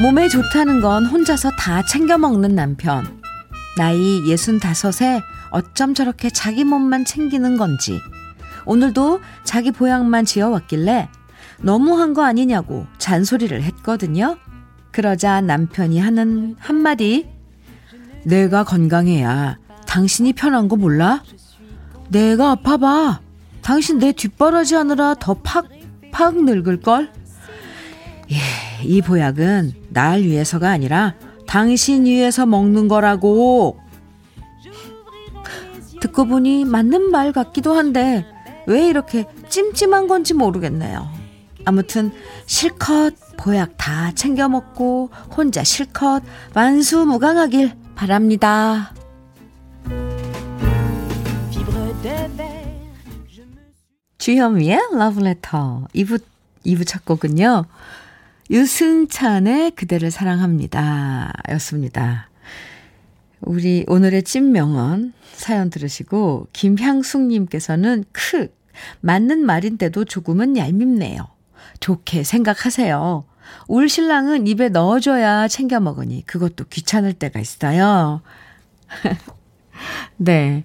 몸에 0.00 0.28
좋다는 0.28 0.80
건 0.80 1.06
혼자서 1.06 1.50
다 1.58 1.84
챙겨 1.84 2.16
먹는 2.16 2.54
남편. 2.54 3.20
나이 3.76 4.22
65에 4.22 5.20
어쩜 5.50 5.94
저렇게 5.94 6.30
자기 6.30 6.64
몸만 6.64 7.04
챙기는 7.04 7.58
건지. 7.58 8.00
오늘도 8.64 9.20
자기 9.44 9.72
보약만 9.72 10.24
지어왔길래 10.24 11.08
너무한 11.60 12.14
거 12.14 12.24
아니냐고 12.24 12.86
잔소리를 12.98 13.62
했거든요. 13.62 14.38
그러자 14.94 15.40
남편이 15.40 15.98
하는 15.98 16.54
한마디. 16.60 17.28
내가 18.22 18.62
건강해야 18.62 19.58
당신이 19.88 20.34
편한 20.34 20.68
거 20.68 20.76
몰라? 20.76 21.24
내가 22.08 22.52
아파봐. 22.52 23.20
당신 23.60 23.98
내 23.98 24.12
뒷바라지 24.12 24.76
하느라 24.76 25.14
더 25.14 25.34
팍 25.34 25.66
팍 26.12 26.44
늙을걸? 26.44 27.10
예, 28.30 28.84
이 28.84 29.02
보약은 29.02 29.72
날 29.88 30.20
위해서가 30.20 30.70
아니라 30.70 31.14
당신 31.48 32.04
위해서 32.06 32.46
먹는 32.46 32.86
거라고. 32.86 33.80
듣고 36.00 36.26
보니 36.26 36.66
맞는 36.66 37.10
말 37.10 37.32
같기도 37.32 37.74
한데 37.74 38.24
왜 38.68 38.86
이렇게 38.88 39.26
찜찜한 39.48 40.06
건지 40.06 40.34
모르겠네요. 40.34 41.08
아무튼 41.64 42.12
실컷 42.46 43.23
보약 43.36 43.76
다 43.76 44.12
챙겨 44.12 44.48
먹고 44.48 45.10
혼자 45.36 45.64
실컷 45.64 46.22
만수무강하길 46.54 47.72
바랍니다. 47.94 48.92
주현미의 54.18 54.78
러브레터 54.92 55.88
2부, 55.94 56.22
2부 56.64 56.86
첫 56.86 57.04
곡은요. 57.04 57.66
유승찬의 58.50 59.72
그대를 59.72 60.10
사랑합니다. 60.10 61.32
였습니다. 61.50 62.28
우리 63.40 63.84
오늘의 63.86 64.22
찐명언 64.22 65.12
사연 65.34 65.70
들으시고 65.70 66.48
김향숙님께서는 66.52 68.04
크 68.12 68.48
맞는 69.00 69.44
말인데도 69.44 70.04
조금은 70.04 70.56
얄밉네요. 70.56 71.33
좋게 71.80 72.24
생각하세요. 72.24 73.24
울 73.68 73.88
신랑은 73.88 74.46
입에 74.46 74.68
넣어줘야 74.68 75.48
챙겨 75.48 75.80
먹으니 75.80 76.24
그것도 76.26 76.64
귀찮을 76.70 77.12
때가 77.12 77.40
있어요. 77.40 78.22
네. 80.16 80.64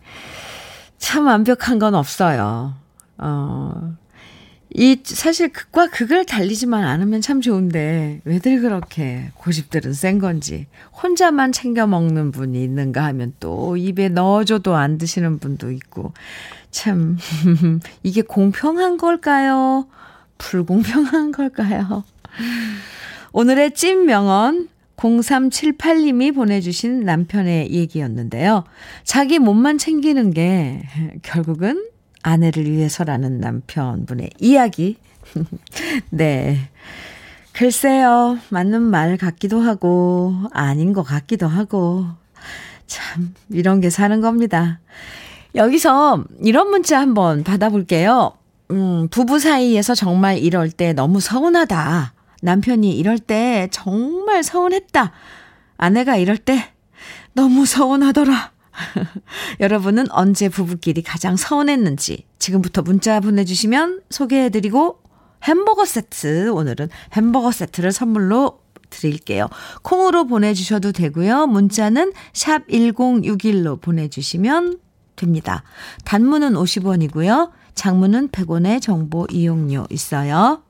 참 0.98 1.26
완벽한 1.28 1.80
건 1.80 1.96
없어요. 1.96 2.76
어, 3.18 3.96
이, 4.72 5.00
사실 5.04 5.50
극과 5.52 5.88
극을 5.88 6.26
달리지만 6.26 6.84
않으면 6.84 7.22
참 7.22 7.42
좋은데, 7.42 8.22
왜들 8.24 8.62
그렇게 8.62 9.32
고집들은 9.36 9.94
센 9.94 10.20
건지, 10.20 10.68
혼자만 11.02 11.52
챙겨 11.52 11.88
먹는 11.88 12.32
분이 12.32 12.64
있는가 12.64 13.04
하면 13.06 13.34
또 13.40 13.78
입에 13.78 14.10
넣어줘도 14.10 14.76
안 14.76 14.98
드시는 14.98 15.40
분도 15.40 15.72
있고, 15.72 16.14
참, 16.70 17.18
이게 18.04 18.22
공평한 18.22 18.98
걸까요? 18.98 19.88
불공평한 20.40 21.32
걸까요? 21.32 22.04
오늘의 23.32 23.76
찐 23.76 24.06
명언, 24.06 24.70
0378님이 24.98 26.34
보내주신 26.34 27.02
남편의 27.02 27.72
얘기였는데요. 27.72 28.64
자기 29.04 29.38
몸만 29.38 29.78
챙기는 29.78 30.32
게 30.32 30.82
결국은 31.22 31.88
아내를 32.24 32.70
위해서라는 32.70 33.40
남편분의 33.40 34.32
이야기. 34.40 34.98
네. 36.10 36.58
글쎄요, 37.54 38.40
맞는 38.50 38.82
말 38.82 39.18
같기도 39.18 39.60
하고, 39.60 40.34
아닌 40.52 40.94
것 40.94 41.04
같기도 41.04 41.48
하고, 41.48 42.06
참, 42.88 43.34
이런 43.50 43.82
게 43.82 43.90
사는 43.90 44.22
겁니다. 44.22 44.80
여기서 45.56 46.24
이런 46.42 46.70
문자 46.70 47.02
한번 47.02 47.44
받아볼게요. 47.44 48.34
음, 48.72 49.08
부부 49.10 49.40
사이에서 49.40 49.96
정말 49.96 50.38
이럴 50.38 50.70
때 50.70 50.94
너무 50.94 51.20
서운하다. 51.20 52.14
남편이 52.42 52.96
이럴 52.98 53.18
때 53.18 53.68
정말 53.72 54.44
서운했다. 54.44 55.12
아내가 55.78 56.18
이럴 56.18 56.38
때 56.38 56.72
너무 57.34 57.66
서운하더라. 57.66 58.52
여러분은 59.60 60.12
언제 60.12 60.50
부부끼리 60.50 61.02
가장 61.02 61.36
서운했는지 61.36 62.26
지금부터 62.38 62.82
문자 62.82 63.20
보내주시면 63.20 64.02
소개해드리고 64.10 65.00
햄버거 65.44 65.86
세트, 65.86 66.50
오늘은 66.50 66.90
햄버거 67.14 67.52
세트를 67.52 67.92
선물로 67.92 68.60
드릴게요. 68.90 69.48
콩으로 69.84 70.26
보내주셔도 70.26 70.92
되고요. 70.92 71.48
문자는 71.48 72.14
샵 72.34 72.68
1061로 72.68 73.82
보내주시면 73.82 74.80
됩니다. 75.16 75.64
단문은 76.06 76.54
50원이고요. 76.54 77.52
장문은 77.80 78.28
100원의 78.30 78.82
정보 78.82 79.26
이용료 79.32 79.88
있어요. 79.90 80.62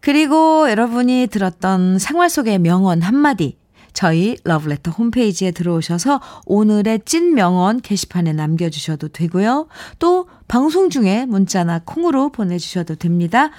그리고 0.00 0.68
여러분이 0.68 1.28
들었던 1.30 2.00
생활 2.00 2.28
속의 2.28 2.58
명언 2.58 3.00
한마디 3.00 3.56
저희 3.92 4.36
러브레터 4.42 4.90
홈페이지에 4.90 5.52
들어오셔서 5.52 6.20
오늘의 6.46 7.02
찐 7.04 7.34
명언 7.34 7.80
게시판에 7.80 8.32
남겨주셔도 8.32 9.08
되고요. 9.08 9.68
또 10.00 10.26
방송 10.48 10.90
중에 10.90 11.26
문자나 11.26 11.82
콩으로 11.84 12.32
보내주셔도 12.32 12.96
됩니다. 12.96 13.50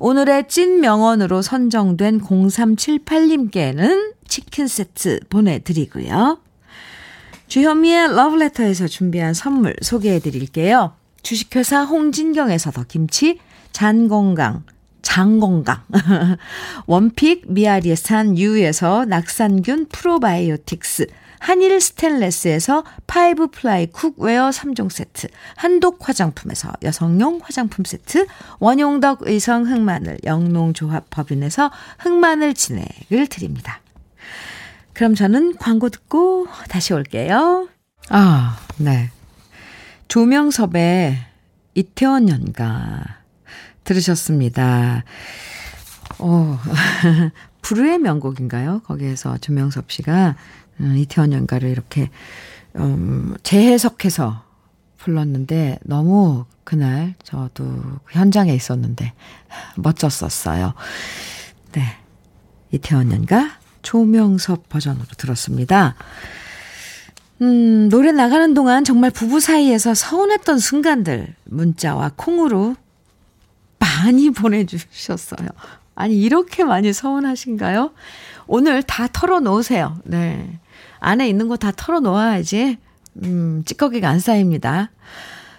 오늘의 0.00 0.48
찐 0.48 0.80
명언으로 0.80 1.42
선정된 1.42 2.22
0378님께는 2.22 4.14
치킨 4.26 4.66
세트 4.66 5.20
보내드리고요. 5.28 6.38
주현미의 7.46 8.16
러브레터에서 8.16 8.88
준비한 8.88 9.34
선물 9.34 9.76
소개해 9.80 10.18
드릴게요. 10.18 10.94
주식회사 11.22 11.84
홍진경에서 11.84 12.70
더 12.72 12.84
김치, 12.84 13.38
잔건강, 13.72 14.64
장건강, 15.02 15.82
원픽 16.86 17.44
미야리산 17.52 18.38
유에서 18.38 19.04
낙산균 19.04 19.86
프로바이오틱스, 19.88 21.06
한일 21.40 21.80
스텐레스에서 21.80 22.84
five 23.08 23.48
ply 23.48 23.86
cookware 23.86 24.50
3종 24.50 24.90
세트, 24.90 25.26
한독 25.56 26.08
화장품에서 26.08 26.72
여성용 26.84 27.40
화장품 27.42 27.84
세트, 27.84 28.26
원용덕 28.60 29.22
의성 29.22 29.66
흑마늘 29.66 30.18
영농조합 30.24 31.10
법인에서 31.10 31.72
흑마늘 31.98 32.54
진액을 32.54 33.26
드립니다. 33.28 33.80
그럼 34.92 35.16
저는 35.16 35.56
광고 35.56 35.88
듣고 35.88 36.46
다시 36.68 36.92
올게요. 36.94 37.66
아, 38.08 38.56
네. 38.76 39.10
조명섭의 40.12 41.16
이태원 41.72 42.28
연가 42.28 43.02
들으셨습니다. 43.82 45.04
어, 46.18 46.58
불후의 47.62 47.98
명곡인가요? 47.98 48.82
거기에서 48.84 49.38
조명섭 49.38 49.90
씨가 49.90 50.36
음, 50.80 50.98
이태원 50.98 51.32
연가를 51.32 51.70
이렇게 51.70 52.10
음, 52.76 53.34
재해석해서 53.42 54.44
불렀는데 54.98 55.78
너무 55.82 56.44
그날 56.62 57.14
저도 57.22 57.64
현장에 58.10 58.52
있었는데 58.52 59.14
멋졌었어요. 59.76 60.74
네. 61.72 61.84
이태원 62.70 63.12
연가 63.12 63.58
조명섭 63.80 64.68
버전으로 64.68 65.06
들었습니다. 65.16 65.94
음, 67.42 67.88
노래 67.88 68.12
나가는 68.12 68.54
동안 68.54 68.84
정말 68.84 69.10
부부 69.10 69.40
사이에서 69.40 69.94
서운했던 69.94 70.58
순간들 70.58 71.34
문자와 71.44 72.12
콩으로 72.16 72.76
많이 73.78 74.30
보내주셨어요. 74.30 75.48
아니, 75.94 76.20
이렇게 76.20 76.64
많이 76.64 76.92
서운하신가요? 76.92 77.90
오늘 78.46 78.82
다 78.82 79.08
털어놓으세요. 79.12 79.98
네. 80.04 80.58
안에 81.00 81.28
있는 81.28 81.48
거 81.48 81.56
다 81.56 81.72
털어놓아야지, 81.72 82.78
음, 83.24 83.62
찌꺼기가 83.66 84.08
안 84.08 84.20
쌓입니다. 84.20 84.90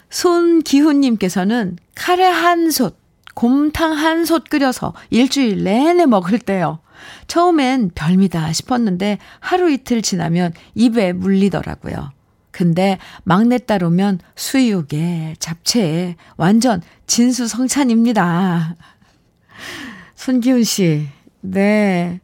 손기훈님께서는 0.10 1.78
카레 1.96 2.24
한 2.26 2.72
솥, 2.72 2.98
곰탕 3.36 3.94
한 3.94 4.26
솥 4.26 4.50
끓여서 4.50 4.94
일주일 5.10 5.64
내내 5.64 6.06
먹을 6.06 6.40
때요. 6.40 6.80
처음엔 7.28 7.92
별미다 7.96 8.54
싶었는데 8.54 9.18
하루 9.40 9.72
이틀 9.72 10.02
지나면 10.02 10.54
입에 10.76 11.14
물리더라고요. 11.14 12.12
근데 12.52 13.00
막내딸 13.24 13.84
오면 13.84 14.20
수육에 14.36 15.36
잡채에 15.40 16.16
완전 16.38 16.82
진수성찬입니다. 17.08 18.76
손기훈 20.16 20.64
씨, 20.64 21.08
네. 21.42 22.22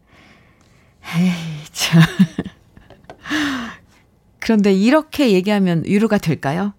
에이, 1.17 1.31
참. 1.71 2.01
그런데 4.39 4.71
이렇게 4.71 5.31
얘기하면 5.31 5.83
위로가 5.85 6.17
될까요? 6.17 6.73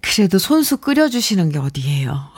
그래도 0.00 0.38
손수 0.38 0.76
끓여주시는 0.78 1.50
게 1.50 1.58
어디예요? 1.58 2.30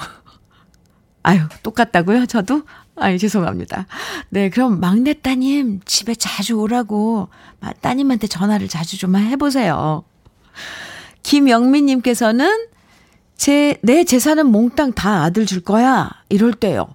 아유, 1.22 1.40
똑같다고요? 1.62 2.26
저도? 2.26 2.62
아유, 2.96 3.18
죄송합니다. 3.18 3.86
네, 4.30 4.48
그럼 4.48 4.80
막내 4.80 5.12
따님 5.12 5.80
집에 5.84 6.14
자주 6.14 6.54
오라고 6.54 7.28
따님한테 7.80 8.26
전화를 8.26 8.68
자주 8.68 8.98
좀 8.98 9.16
해보세요. 9.16 10.04
김영민님께서는 11.22 12.68
제, 13.36 13.78
내 13.82 14.04
재산은 14.04 14.46
몽땅 14.46 14.92
다 14.92 15.22
아들 15.24 15.44
줄 15.44 15.60
거야. 15.60 16.10
이럴 16.28 16.52
때요. 16.52 16.86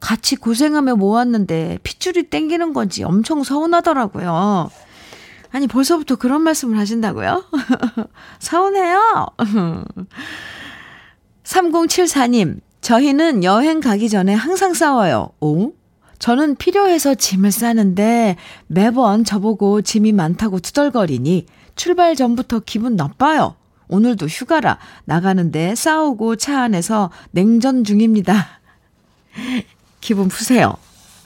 같이 0.00 0.36
고생하며 0.36 0.94
모았는데 0.94 1.78
핏줄이 1.82 2.30
땡기는 2.30 2.72
건지 2.72 3.02
엄청 3.02 3.42
서운하더라고요. 3.42 4.70
아니, 5.50 5.66
벌써부터 5.66 6.16
그런 6.16 6.42
말씀을 6.42 6.78
하신다고요? 6.78 7.44
서운해요. 8.38 9.26
3074님, 11.42 12.60
저희는 12.88 13.44
여행 13.44 13.80
가기 13.80 14.08
전에 14.08 14.32
항상 14.32 14.72
싸워요. 14.72 15.28
오? 15.40 15.74
저는 16.18 16.56
필요해서 16.56 17.14
짐을 17.16 17.52
싸는데 17.52 18.36
매번 18.66 19.24
저보고 19.24 19.82
짐이 19.82 20.12
많다고 20.12 20.58
투덜거리니 20.60 21.44
출발 21.76 22.16
전부터 22.16 22.60
기분 22.60 22.96
나빠요. 22.96 23.56
오늘도 23.88 24.24
휴가라 24.24 24.78
나가는데 25.04 25.74
싸우고 25.74 26.36
차 26.36 26.62
안에서 26.62 27.10
냉전 27.30 27.84
중입니다. 27.84 28.46
기분 30.00 30.28
푸세요. 30.28 30.74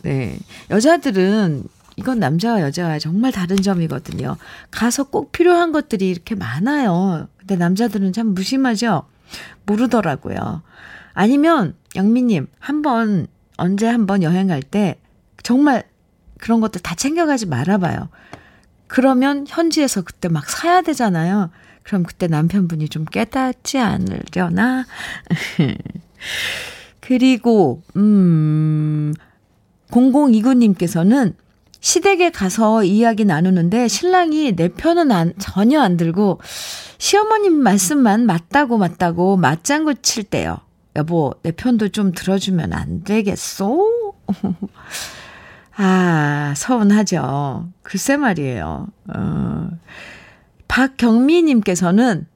네. 0.03 0.41
여자들은 0.69 1.63
이건 1.95 2.19
남자와 2.19 2.61
여자와 2.63 2.99
정말 2.99 3.31
다른 3.31 3.63
점이거든요. 3.63 4.37
가서 4.73 5.05
꼭 5.05 5.31
필요한 5.31 5.71
것들이 5.71 6.11
이렇게 6.11 6.35
많아요. 6.35 7.29
근데 7.39 7.55
남자들은 7.55 8.13
참 8.13 8.35
무심하죠? 8.35 9.05
모르더라고요. 9.65 10.63
아니면 11.15 11.75
영미님 11.95 12.47
한번 12.59 13.27
언제 13.57 13.87
한번 13.87 14.23
여행 14.23 14.47
갈 14.47 14.63
때 14.63 14.99
정말 15.43 15.85
그런 16.39 16.61
것들 16.61 16.81
다 16.81 16.95
챙겨가지 16.95 17.47
말아봐요. 17.47 18.09
그러면 18.87 19.47
현지에서 19.49 20.03
그때 20.03 20.29
막 20.29 20.51
사야 20.51 20.83
되잖아요. 20.83 21.51
그럼 21.83 22.03
그때 22.03 22.27
남편분이 22.27 22.89
좀 22.89 23.05
깨닫지 23.05 23.79
않으려나? 23.79 24.87
그리고, 27.01 27.83
음, 27.97 29.15
0029님께서는 29.91 31.35
시댁에 31.81 32.31
가서 32.31 32.85
이야기 32.85 33.25
나누는데 33.25 33.89
신랑이 33.89 34.55
내 34.55 34.69
편은 34.69 35.11
안, 35.11 35.33
전혀 35.39 35.81
안 35.81 35.97
들고 35.97 36.41
시어머님 36.99 37.55
말씀만 37.55 38.27
맞다고 38.27 38.79
맞다고 38.79 39.37
맞장구 39.37 39.97
칠 40.03 40.23
때요. 40.23 40.59
여보, 40.97 41.35
내 41.43 41.53
편도 41.53 41.89
좀 41.89 42.13
들어주면 42.13 42.73
안 42.73 43.03
되겠소? 43.05 44.15
아, 45.77 46.53
서운하죠. 46.57 47.69
글쎄 47.83 48.17
말이에요. 48.17 48.89
어. 49.15 49.71
박경미님께서는 50.69 52.27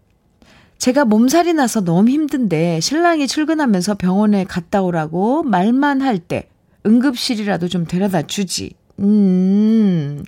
제가 0.78 1.04
몸살이 1.04 1.54
나서 1.54 1.80
너무 1.82 2.10
힘든데 2.10 2.80
신랑이 2.80 3.26
출근하면서 3.26 3.94
병원에 3.94 4.44
갔다 4.44 4.82
오라고 4.82 5.42
말만 5.42 6.02
할 6.02 6.18
때 6.18 6.48
응급실이라도 6.86 7.68
좀 7.68 7.84
데려다 7.86 8.22
주지. 8.22 8.72
음, 9.00 10.24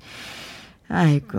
아이고, 0.88 1.38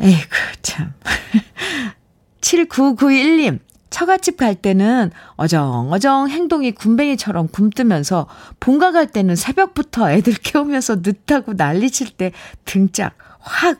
에이구, 0.00 0.36
참. 0.62 0.92
7991님, 2.40 3.58
처갓집 3.92 4.38
갈 4.38 4.56
때는 4.56 5.12
어정어정 5.36 6.28
행동이 6.28 6.72
군뱅이처럼 6.72 7.48
굼뜨면서 7.48 8.26
본가 8.58 8.90
갈 8.90 9.06
때는 9.06 9.36
새벽부터 9.36 10.10
애들 10.10 10.34
깨우면서 10.34 10.96
늦다고 10.96 11.52
난리칠 11.52 12.10
때 12.16 12.32
등짝 12.64 13.14
확 13.38 13.78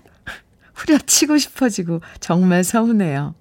후려치고 0.74 1.38
싶어지고 1.38 2.00
정말 2.20 2.62
서운해요. 2.62 3.34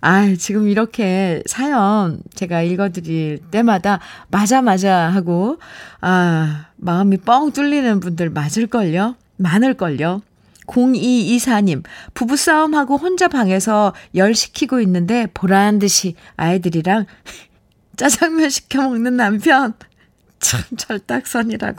아, 0.00 0.34
지금 0.38 0.68
이렇게 0.68 1.42
사연 1.46 2.20
제가 2.34 2.62
읽어드릴 2.62 3.40
때마다 3.50 3.98
맞아, 4.28 4.62
맞아 4.62 5.08
하고, 5.08 5.58
아, 6.00 6.66
마음이 6.76 7.18
뻥 7.18 7.50
뚫리는 7.50 8.00
분들 8.00 8.30
맞을걸요? 8.30 9.16
많을걸요? 9.38 10.22
0224님, 10.66 11.84
부부싸움하고 12.14 12.96
혼자 12.96 13.28
방에서 13.28 13.94
열 14.14 14.34
식히고 14.34 14.80
있는데 14.80 15.26
보란 15.32 15.78
듯이 15.78 16.14
아이들이랑 16.36 17.06
짜장면 17.96 18.50
시켜 18.50 18.82
먹는 18.82 19.16
남편. 19.16 19.74
참 20.38 20.60
절딱선이라고. 20.76 21.78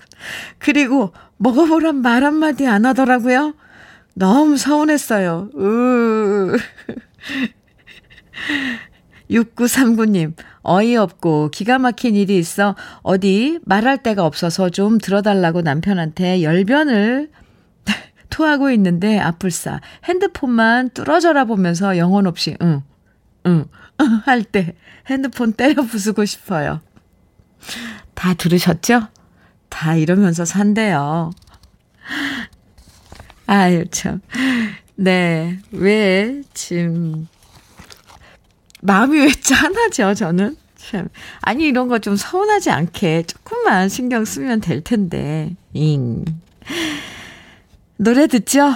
그리고 0.57 1.13
먹어보란 1.37 1.97
말 1.97 2.23
한마디 2.23 2.67
안 2.67 2.85
하더라고요. 2.85 3.53
너무 4.15 4.57
서운했어요. 4.57 5.51
으. 5.55 6.57
6939님, 9.29 10.33
어이없고 10.63 11.49
기가 11.51 11.79
막힌 11.79 12.15
일이 12.15 12.37
있어 12.37 12.75
어디 13.01 13.59
말할 13.65 14.01
데가 14.01 14.25
없어서 14.25 14.69
좀 14.69 14.97
들어달라고 14.97 15.61
남편한테 15.61 16.41
열변을 16.43 17.29
토하고 18.29 18.69
있는데 18.71 19.19
아플싸 19.19 19.79
핸드폰만 20.05 20.89
뚫어져라 20.91 21.45
보면서 21.45 21.97
영혼 21.97 22.27
없이 22.27 22.55
응, 22.61 22.83
응, 23.45 23.65
할 24.25 24.43
때 24.43 24.75
핸드폰 25.07 25.53
때려 25.53 25.83
부수고 25.83 26.25
싶어요. 26.25 26.81
다 28.13 28.33
들으셨죠? 28.33 29.07
다 29.69 29.95
이러면서 29.95 30.45
산대요. 30.45 31.31
아유, 33.45 33.85
참. 33.91 34.21
네. 34.95 35.59
왜, 35.71 36.41
지금, 36.53 37.27
마음이 38.81 39.19
왜 39.19 39.31
짠하죠, 39.31 40.13
저는? 40.15 40.57
참. 40.75 41.07
아니, 41.41 41.65
이런 41.67 41.87
거 41.87 41.99
좀 41.99 42.15
서운하지 42.15 42.71
않게 42.71 43.23
조금만 43.23 43.89
신경 43.89 44.25
쓰면 44.25 44.61
될 44.61 44.81
텐데. 44.81 45.55
잉. 45.73 46.25
노래 47.97 48.27
듣죠? 48.27 48.73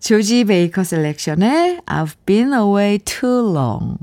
조지 0.00 0.44
베이커 0.44 0.84
셀렉션의 0.84 1.80
I've 1.86 2.14
been 2.26 2.52
away 2.52 2.98
too 2.98 3.52
long. 3.52 3.96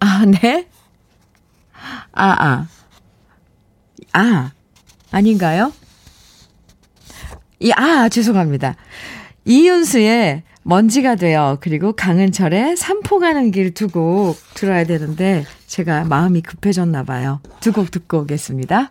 아, 0.00 0.24
네? 0.26 0.68
아, 2.12 2.36
아. 2.44 2.68
아, 4.12 4.52
아닌가요? 5.10 5.72
이, 7.60 7.72
아, 7.72 8.08
죄송합니다. 8.08 8.76
이윤수의 9.44 10.42
먼지가 10.62 11.14
되어. 11.14 11.58
그리고 11.60 11.92
강은철의 11.92 12.76
삼포 12.76 13.20
가는 13.20 13.50
길 13.52 13.72
두 13.72 13.88
곡 13.88 14.36
들어야 14.54 14.84
되는데 14.84 15.44
제가 15.66 16.04
마음이 16.04 16.42
급해졌나 16.42 17.04
봐요. 17.04 17.40
두 17.60 17.72
곡 17.72 17.90
듣고 17.92 18.20
오겠습니다. 18.20 18.90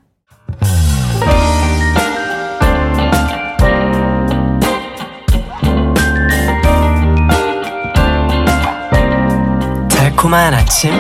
달콤한 10.26 10.56
아침 10.56 10.92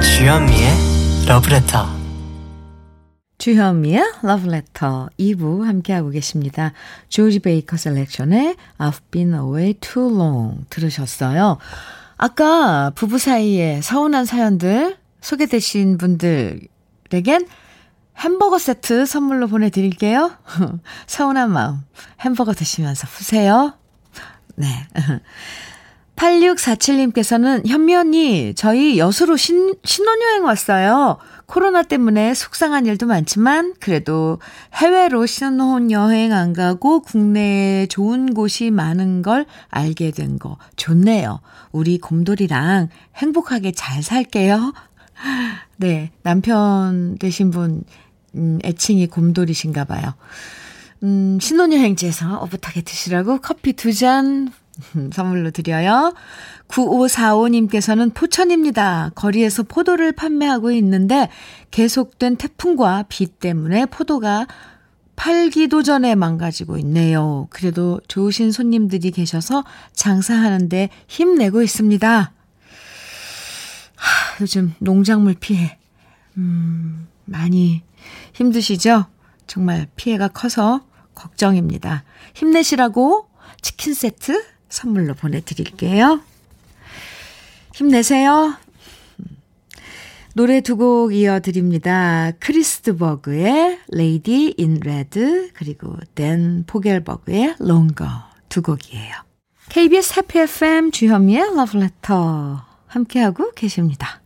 주현미의 0.00 1.26
러브레터 1.28 1.86
주현미의 3.36 4.02
러브레터 4.22 5.10
2부 5.18 5.64
함께하고 5.64 6.08
계십니다. 6.08 6.72
조지 7.10 7.40
베이커 7.40 7.76
셀렉션의 7.76 8.56
I've 8.78 9.00
been 9.10 9.34
away 9.34 9.74
too 9.74 10.08
long 10.08 10.64
들으셨어요. 10.70 11.58
아까 12.16 12.90
부부 12.94 13.18
사이에 13.18 13.82
서운한 13.82 14.24
사연들 14.24 14.96
소개되신 15.20 15.98
분들에겐 15.98 17.46
햄버거 18.16 18.58
세트 18.58 19.04
선물로 19.04 19.48
보내드릴게요. 19.48 20.32
서운한 21.06 21.50
마음 21.50 21.82
햄버거 22.20 22.54
드시면서 22.54 23.06
푸세요. 23.08 23.74
네. 24.56 24.68
8647님께서는 26.20 27.66
현미 27.66 27.94
언니, 27.94 28.52
저희 28.54 28.98
여수로 28.98 29.36
신, 29.36 29.74
신혼여행 29.84 30.44
왔어요. 30.44 31.16
코로나 31.46 31.82
때문에 31.82 32.34
속상한 32.34 32.84
일도 32.84 33.06
많지만, 33.06 33.74
그래도 33.80 34.38
해외로 34.74 35.24
신혼여행 35.24 36.32
안 36.34 36.52
가고 36.52 37.00
국내에 37.00 37.86
좋은 37.86 38.34
곳이 38.34 38.70
많은 38.70 39.22
걸 39.22 39.46
알게 39.70 40.10
된 40.10 40.38
거 40.38 40.58
좋네요. 40.76 41.40
우리 41.72 41.98
곰돌이랑 41.98 42.88
행복하게 43.16 43.72
잘 43.72 44.02
살게요. 44.02 44.72
네, 45.78 46.10
남편 46.22 47.16
되신 47.18 47.50
분, 47.50 47.82
음, 48.34 48.58
애칭이 48.64 49.06
곰돌이신가 49.06 49.84
봐요. 49.86 50.14
음, 51.02 51.38
신혼여행지에서 51.40 52.42
오붓하게 52.42 52.82
드시라고 52.82 53.40
커피 53.40 53.72
두 53.72 53.92
잔 53.94 54.52
선물로 55.12 55.50
드려요. 55.50 56.14
9545님께서는 56.68 58.14
포천입니다. 58.14 59.10
거리에서 59.14 59.62
포도를 59.64 60.12
판매하고 60.12 60.70
있는데 60.72 61.28
계속된 61.70 62.36
태풍과 62.36 63.04
비 63.08 63.26
때문에 63.26 63.86
포도가 63.86 64.46
팔기도 65.16 65.82
전에 65.82 66.14
망가지고 66.14 66.78
있네요. 66.78 67.46
그래도 67.50 68.00
좋으신 68.08 68.52
손님들이 68.52 69.10
계셔서 69.10 69.64
장사하는데 69.92 70.88
힘내고 71.08 71.60
있습니다. 71.60 72.32
하, 73.96 74.40
요즘 74.40 74.74
농작물 74.78 75.34
피해, 75.34 75.76
음, 76.38 77.06
많이 77.26 77.82
힘드시죠? 78.32 79.06
정말 79.46 79.88
피해가 79.96 80.28
커서 80.28 80.86
걱정입니다. 81.14 82.04
힘내시라고 82.32 83.28
치킨 83.60 83.92
세트 83.92 84.42
선물로 84.70 85.14
보내드릴게요. 85.14 86.20
힘내세요. 87.74 88.54
노래 90.34 90.60
두 90.60 90.76
곡 90.76 91.12
이어드립니다. 91.12 92.30
크리스트버그의 92.38 93.80
Lady 93.92 94.54
in 94.58 94.80
Red 94.82 95.50
그리고 95.54 95.96
댄 96.14 96.64
포겔버그의 96.66 97.56
Longer 97.60 98.12
두 98.48 98.62
곡이에요. 98.62 99.14
KBS 99.68 100.14
해피 100.18 100.38
FM 100.38 100.92
주현미의 100.92 101.42
Letter 101.74 102.58
함께하고 102.86 103.52
계십니다. 103.52 104.20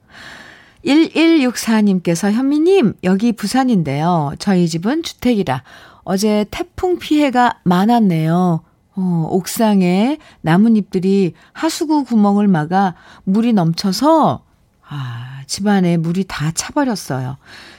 1164님께서 0.85 2.31
현미님 2.31 2.95
여기 3.05 3.33
부산인데요. 3.33 4.35
저희 4.39 4.69
집은 4.69 5.03
주택이라 5.03 5.63
어제 6.03 6.45
태풍 6.51 6.99
피해가 6.99 7.61
많았네요. 7.65 8.63
어, 8.97 9.27
옥상에 9.31 10.19
나뭇잎들이 10.41 11.35
하수구 11.53 12.05
구멍을 12.05 12.49
막아 12.49 12.95
물이 13.25 13.53
넘쳐서, 13.53 14.45
아, 14.89 15.43
집안에 15.47 15.97
물이 15.97 16.25
다 16.29 16.53
차버렸어요. 16.53 17.37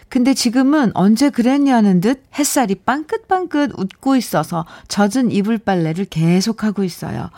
근데 0.10 0.34
지금은 0.34 0.92
언제 0.94 1.30
그랬냐는 1.30 2.00
듯 2.00 2.24
햇살이 2.38 2.76
빵긋빵긋 2.76 3.74
웃고 3.78 4.16
있어서 4.16 4.66
젖은 4.88 5.32
이불 5.32 5.58
빨래를 5.58 6.06
계속하고 6.06 6.84
있어요. 6.84 7.30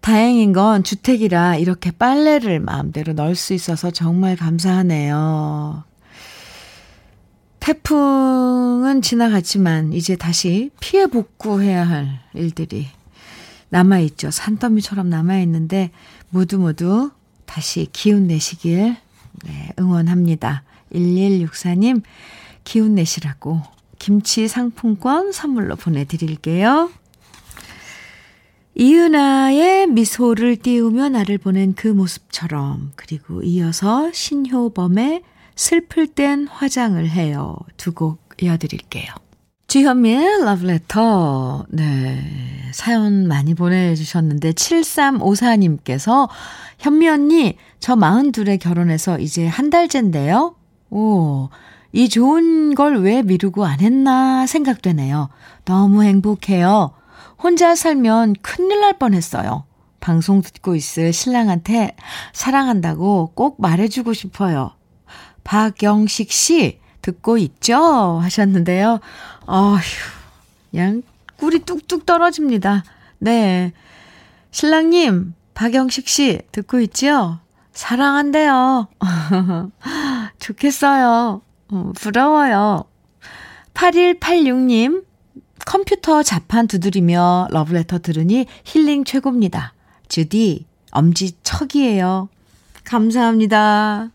다행인 0.00 0.52
건 0.52 0.84
주택이라 0.84 1.56
이렇게 1.56 1.90
빨래를 1.90 2.60
마음대로 2.60 3.12
넣을 3.12 3.34
수 3.34 3.54
있어서 3.54 3.90
정말 3.90 4.36
감사하네요. 4.36 5.84
태풍은 7.66 9.02
지나갔지만 9.02 9.92
이제 9.92 10.14
다시 10.14 10.70
피해 10.78 11.08
복구해야 11.08 11.82
할 11.82 12.20
일들이 12.32 12.86
남아있죠. 13.70 14.30
산더미처럼 14.30 15.10
남아있는데 15.10 15.90
모두 16.30 16.60
모두 16.60 17.10
다시 17.44 17.88
기운 17.92 18.28
내시길 18.28 18.94
네, 19.44 19.72
응원합니다. 19.80 20.62
1164님 20.92 22.02
기운 22.62 22.94
내시라고 22.94 23.60
김치 23.98 24.46
상품권 24.46 25.32
선물로 25.32 25.74
보내드릴게요. 25.74 26.92
이은아의 28.76 29.88
미소를 29.88 30.58
띄우며 30.58 31.08
나를 31.08 31.38
보낸 31.38 31.74
그 31.74 31.88
모습처럼 31.88 32.92
그리고 32.94 33.42
이어서 33.42 34.12
신효범의 34.12 35.22
슬플 35.56 36.08
땐 36.08 36.46
화장을 36.48 37.08
해요. 37.08 37.56
두 37.76 37.92
곡 37.94 38.20
이어드릴게요. 38.40 39.06
주현미의 39.68 40.44
러브레터. 40.44 41.66
네. 41.70 42.22
사연 42.72 43.26
많이 43.26 43.54
보내주셨는데, 43.54 44.52
7354님께서, 44.52 46.28
현미 46.78 47.08
언니, 47.08 47.56
저 47.80 47.94
42에 47.96 48.60
결혼해서 48.60 49.18
이제 49.18 49.46
한 49.46 49.70
달째인데요. 49.70 50.54
오, 50.90 51.48
이 51.92 52.08
좋은 52.08 52.74
걸 52.74 52.96
왜 52.98 53.22
미루고 53.22 53.64
안 53.64 53.80
했나 53.80 54.46
생각되네요. 54.46 55.30
너무 55.64 56.04
행복해요. 56.04 56.92
혼자 57.42 57.74
살면 57.74 58.34
큰일 58.42 58.80
날 58.80 58.98
뻔했어요. 58.98 59.64
방송 60.00 60.42
듣고 60.42 60.76
있을 60.76 61.12
신랑한테 61.12 61.96
사랑한다고 62.32 63.32
꼭 63.34 63.60
말해주고 63.60 64.12
싶어요. 64.12 64.75
박영식 65.46 66.32
씨, 66.32 66.80
듣고 67.02 67.38
있죠? 67.38 68.18
하셨는데요. 68.20 68.98
어휴, 69.46 69.78
그냥 70.72 71.02
꿀이 71.36 71.60
뚝뚝 71.60 72.04
떨어집니다. 72.04 72.82
네. 73.18 73.72
신랑님, 74.50 75.34
박영식 75.54 76.08
씨, 76.08 76.40
듣고 76.50 76.80
있죠? 76.80 77.38
사랑한대요. 77.72 78.88
좋겠어요. 80.40 81.42
어, 81.68 81.92
부러워요. 81.94 82.84
8186님, 83.74 85.04
컴퓨터 85.64 86.24
자판 86.24 86.66
두드리며 86.66 87.48
러브레터 87.52 88.00
들으니 88.00 88.46
힐링 88.64 89.04
최고입니다. 89.04 89.74
주디, 90.08 90.66
엄지척이에요. 90.90 92.30
감사합니다. 92.82 94.10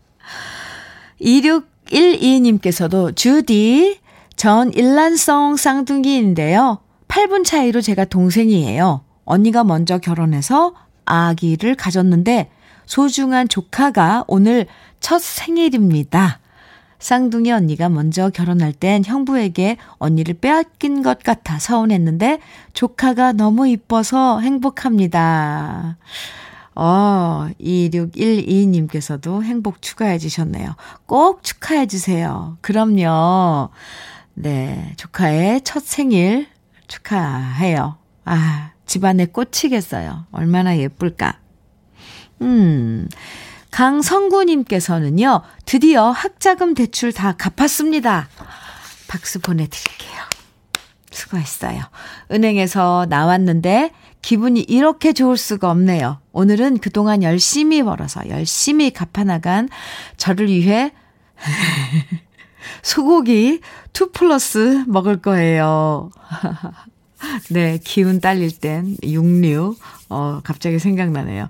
2612님께서도 1.22 3.14
주디, 3.16 3.98
전 4.36 4.72
일란성 4.72 5.56
쌍둥이인데요. 5.56 6.78
8분 7.08 7.44
차이로 7.44 7.80
제가 7.80 8.04
동생이에요. 8.04 9.02
언니가 9.24 9.64
먼저 9.64 9.98
결혼해서 9.98 10.74
아기를 11.04 11.74
가졌는데 11.74 12.50
소중한 12.86 13.48
조카가 13.48 14.24
오늘 14.26 14.66
첫 15.00 15.20
생일입니다. 15.20 16.40
쌍둥이 16.98 17.50
언니가 17.50 17.88
먼저 17.88 18.30
결혼할 18.30 18.72
땐 18.72 19.02
형부에게 19.04 19.76
언니를 19.98 20.34
빼앗긴 20.34 21.02
것 21.02 21.22
같아 21.22 21.58
서운했는데 21.58 22.38
조카가 22.74 23.32
너무 23.32 23.66
이뻐서 23.68 24.38
행복합니다. 24.40 25.96
어, 26.74 27.48
2612님께서도 27.60 29.42
행복 29.42 29.82
축하해 29.82 30.18
주셨네요. 30.18 30.74
꼭 31.06 31.42
축하해 31.42 31.86
주세요. 31.86 32.56
그럼요. 32.60 33.68
네, 34.34 34.94
조카의 34.96 35.62
첫 35.62 35.82
생일 35.84 36.48
축하해요. 36.88 37.98
아, 38.24 38.70
집안에 38.86 39.26
꽂히겠어요. 39.26 40.26
얼마나 40.32 40.76
예쁠까. 40.78 41.38
음, 42.40 43.08
강성구님께서는요, 43.70 45.42
드디어 45.64 46.10
학자금 46.10 46.74
대출 46.74 47.12
다 47.12 47.32
갚았습니다. 47.32 48.28
박수 49.08 49.40
보내드릴게요. 49.40 50.22
수고했어요. 51.10 51.82
은행에서 52.30 53.06
나왔는데 53.08 53.92
기분이 54.22 54.60
이렇게 54.60 55.12
좋을 55.12 55.36
수가 55.36 55.70
없네요. 55.70 56.20
오늘은 56.32 56.78
그동안 56.78 57.22
열심히 57.22 57.82
벌어서 57.82 58.26
열심히 58.28 58.92
갚아나간 58.92 59.68
저를 60.16 60.48
위해 60.48 60.92
소고기 62.82 63.60
2 63.92 64.12
플러스 64.12 64.84
먹을 64.86 65.20
거예요. 65.20 66.10
네, 67.50 67.78
기운 67.84 68.20
딸릴 68.20 68.58
땐 68.58 68.96
육류, 69.02 69.76
어, 70.08 70.40
갑자기 70.42 70.78
생각나네요. 70.78 71.48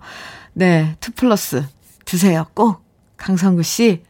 네, 0.55 0.97
2 1.01 1.13
플러스 1.13 1.65
드세요. 2.05 2.47
꼭. 2.55 2.83
강성구 3.17 3.63
씨, 3.63 4.03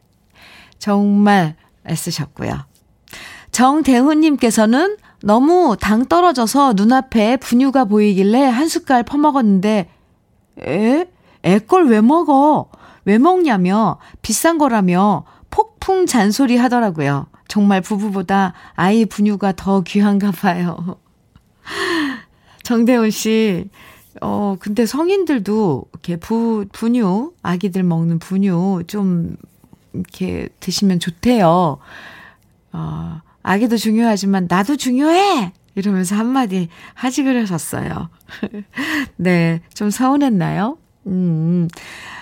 정말 0.79 1.55
애쓰셨고요. 1.87 2.65
정대훈님께서는 3.51 4.97
너무 5.25 5.77
당 5.79 6.05
떨어져서 6.05 6.73
눈앞에 6.73 7.37
분유가 7.37 7.85
보이길래 7.85 8.43
한 8.43 8.67
숟갈 8.67 9.03
퍼먹었는데, 9.03 9.89
에? 10.67 11.05
애걸 11.43 11.87
왜 11.87 12.01
먹어? 12.01 12.69
왜 13.05 13.17
먹냐며, 13.17 13.99
비싼 14.21 14.57
거라며, 14.57 15.23
폭풍 15.49 16.07
잔소리 16.07 16.57
하더라고요. 16.57 17.27
정말 17.47 17.79
부부보다 17.79 18.53
아이 18.75 19.05
분유가 19.05 19.53
더 19.53 19.81
귀한가 19.81 20.31
봐요. 20.31 20.97
정대훈 22.63 23.09
씨, 23.09 23.69
어, 24.21 24.57
근데 24.59 24.85
성인들도 24.85 25.85
이렇게 25.93 26.17
부, 26.17 26.65
분유, 26.73 27.31
아기들 27.41 27.83
먹는 27.83 28.19
분유 28.19 28.83
좀 28.87 29.37
이렇게 29.93 30.49
드시면 30.59 30.99
좋대요. 30.99 31.77
어, 32.73 33.21
아기도 33.43 33.77
중요하지만 33.77 34.47
나도 34.49 34.77
중요해! 34.77 35.51
이러면서 35.75 36.15
한마디 36.15 36.69
하지 36.93 37.23
그러셨어요. 37.23 38.09
네, 39.17 39.61
좀 39.73 39.89
서운했나요? 39.89 40.77
음. 41.07 41.67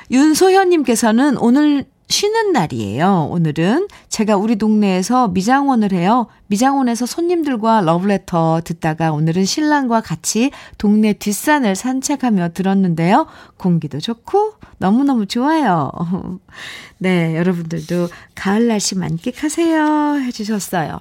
윤소현님께서는 0.09 1.37
오늘 1.37 1.85
쉬는 2.11 2.51
날이에요. 2.51 3.29
오늘은 3.31 3.87
제가 4.09 4.37
우리 4.37 4.57
동네에서 4.57 5.29
미장원을 5.29 5.93
해요. 5.93 6.27
미장원에서 6.47 7.07
손님들과 7.07 7.81
러브레터 7.81 8.61
듣다가 8.63 9.13
오늘은 9.13 9.45
신랑과 9.45 10.01
같이 10.01 10.51
동네 10.77 11.13
뒷산을 11.13 11.75
산책하며 11.75 12.49
들었는데요. 12.49 13.25
공기도 13.57 13.99
좋고 13.99 14.55
너무너무 14.77 15.25
좋아요. 15.25 15.91
네, 16.99 17.35
여러분들도 17.35 18.09
가을 18.35 18.67
날씨 18.67 18.95
만끽하세요. 18.97 20.19
해주셨어요. 20.25 20.99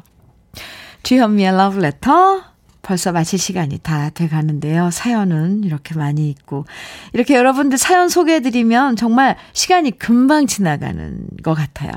주현미의 1.02 1.56
러브레터 1.56 2.49
벌써 2.82 3.12
마칠 3.12 3.38
시간이 3.38 3.78
다 3.78 4.10
돼 4.10 4.28
가는데요. 4.28 4.90
사연은 4.90 5.64
이렇게 5.64 5.94
많이 5.94 6.30
있고. 6.30 6.64
이렇게 7.12 7.34
여러분들 7.34 7.78
사연 7.78 8.08
소개해드리면 8.08 8.96
정말 8.96 9.36
시간이 9.52 9.98
금방 9.98 10.46
지나가는 10.46 11.26
것 11.42 11.54
같아요. 11.54 11.92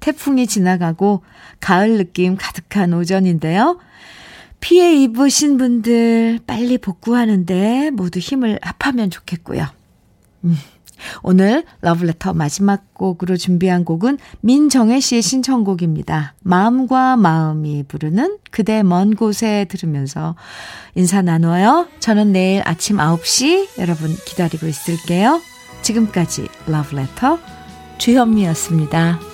태풍이 0.00 0.46
지나가고 0.46 1.22
가을 1.60 1.98
느낌 1.98 2.36
가득한 2.36 2.94
오전인데요. 2.94 3.78
피해 4.60 4.94
입으신 5.02 5.58
분들 5.58 6.40
빨리 6.46 6.78
복구하는데 6.78 7.90
모두 7.90 8.18
힘을 8.18 8.58
합하면 8.62 9.10
좋겠고요. 9.10 9.66
음. 10.44 10.56
오늘 11.22 11.64
러브레터 11.80 12.34
마지막 12.34 12.94
곡으로 12.94 13.36
준비한 13.36 13.84
곡은 13.84 14.18
민정혜 14.40 15.00
씨의 15.00 15.22
신청곡입니다. 15.22 16.34
마음과 16.42 17.16
마음이 17.16 17.84
부르는 17.88 18.38
그대 18.50 18.82
먼 18.82 19.14
곳에 19.14 19.66
들으면서 19.68 20.36
인사 20.94 21.22
나눠요. 21.22 21.86
저는 22.00 22.32
내일 22.32 22.62
아침 22.64 22.96
9시 22.96 23.78
여러분 23.78 24.14
기다리고 24.26 24.66
있을게요. 24.66 25.40
지금까지 25.82 26.48
러브레터 26.66 27.38
주현미였습니다. 27.98 29.29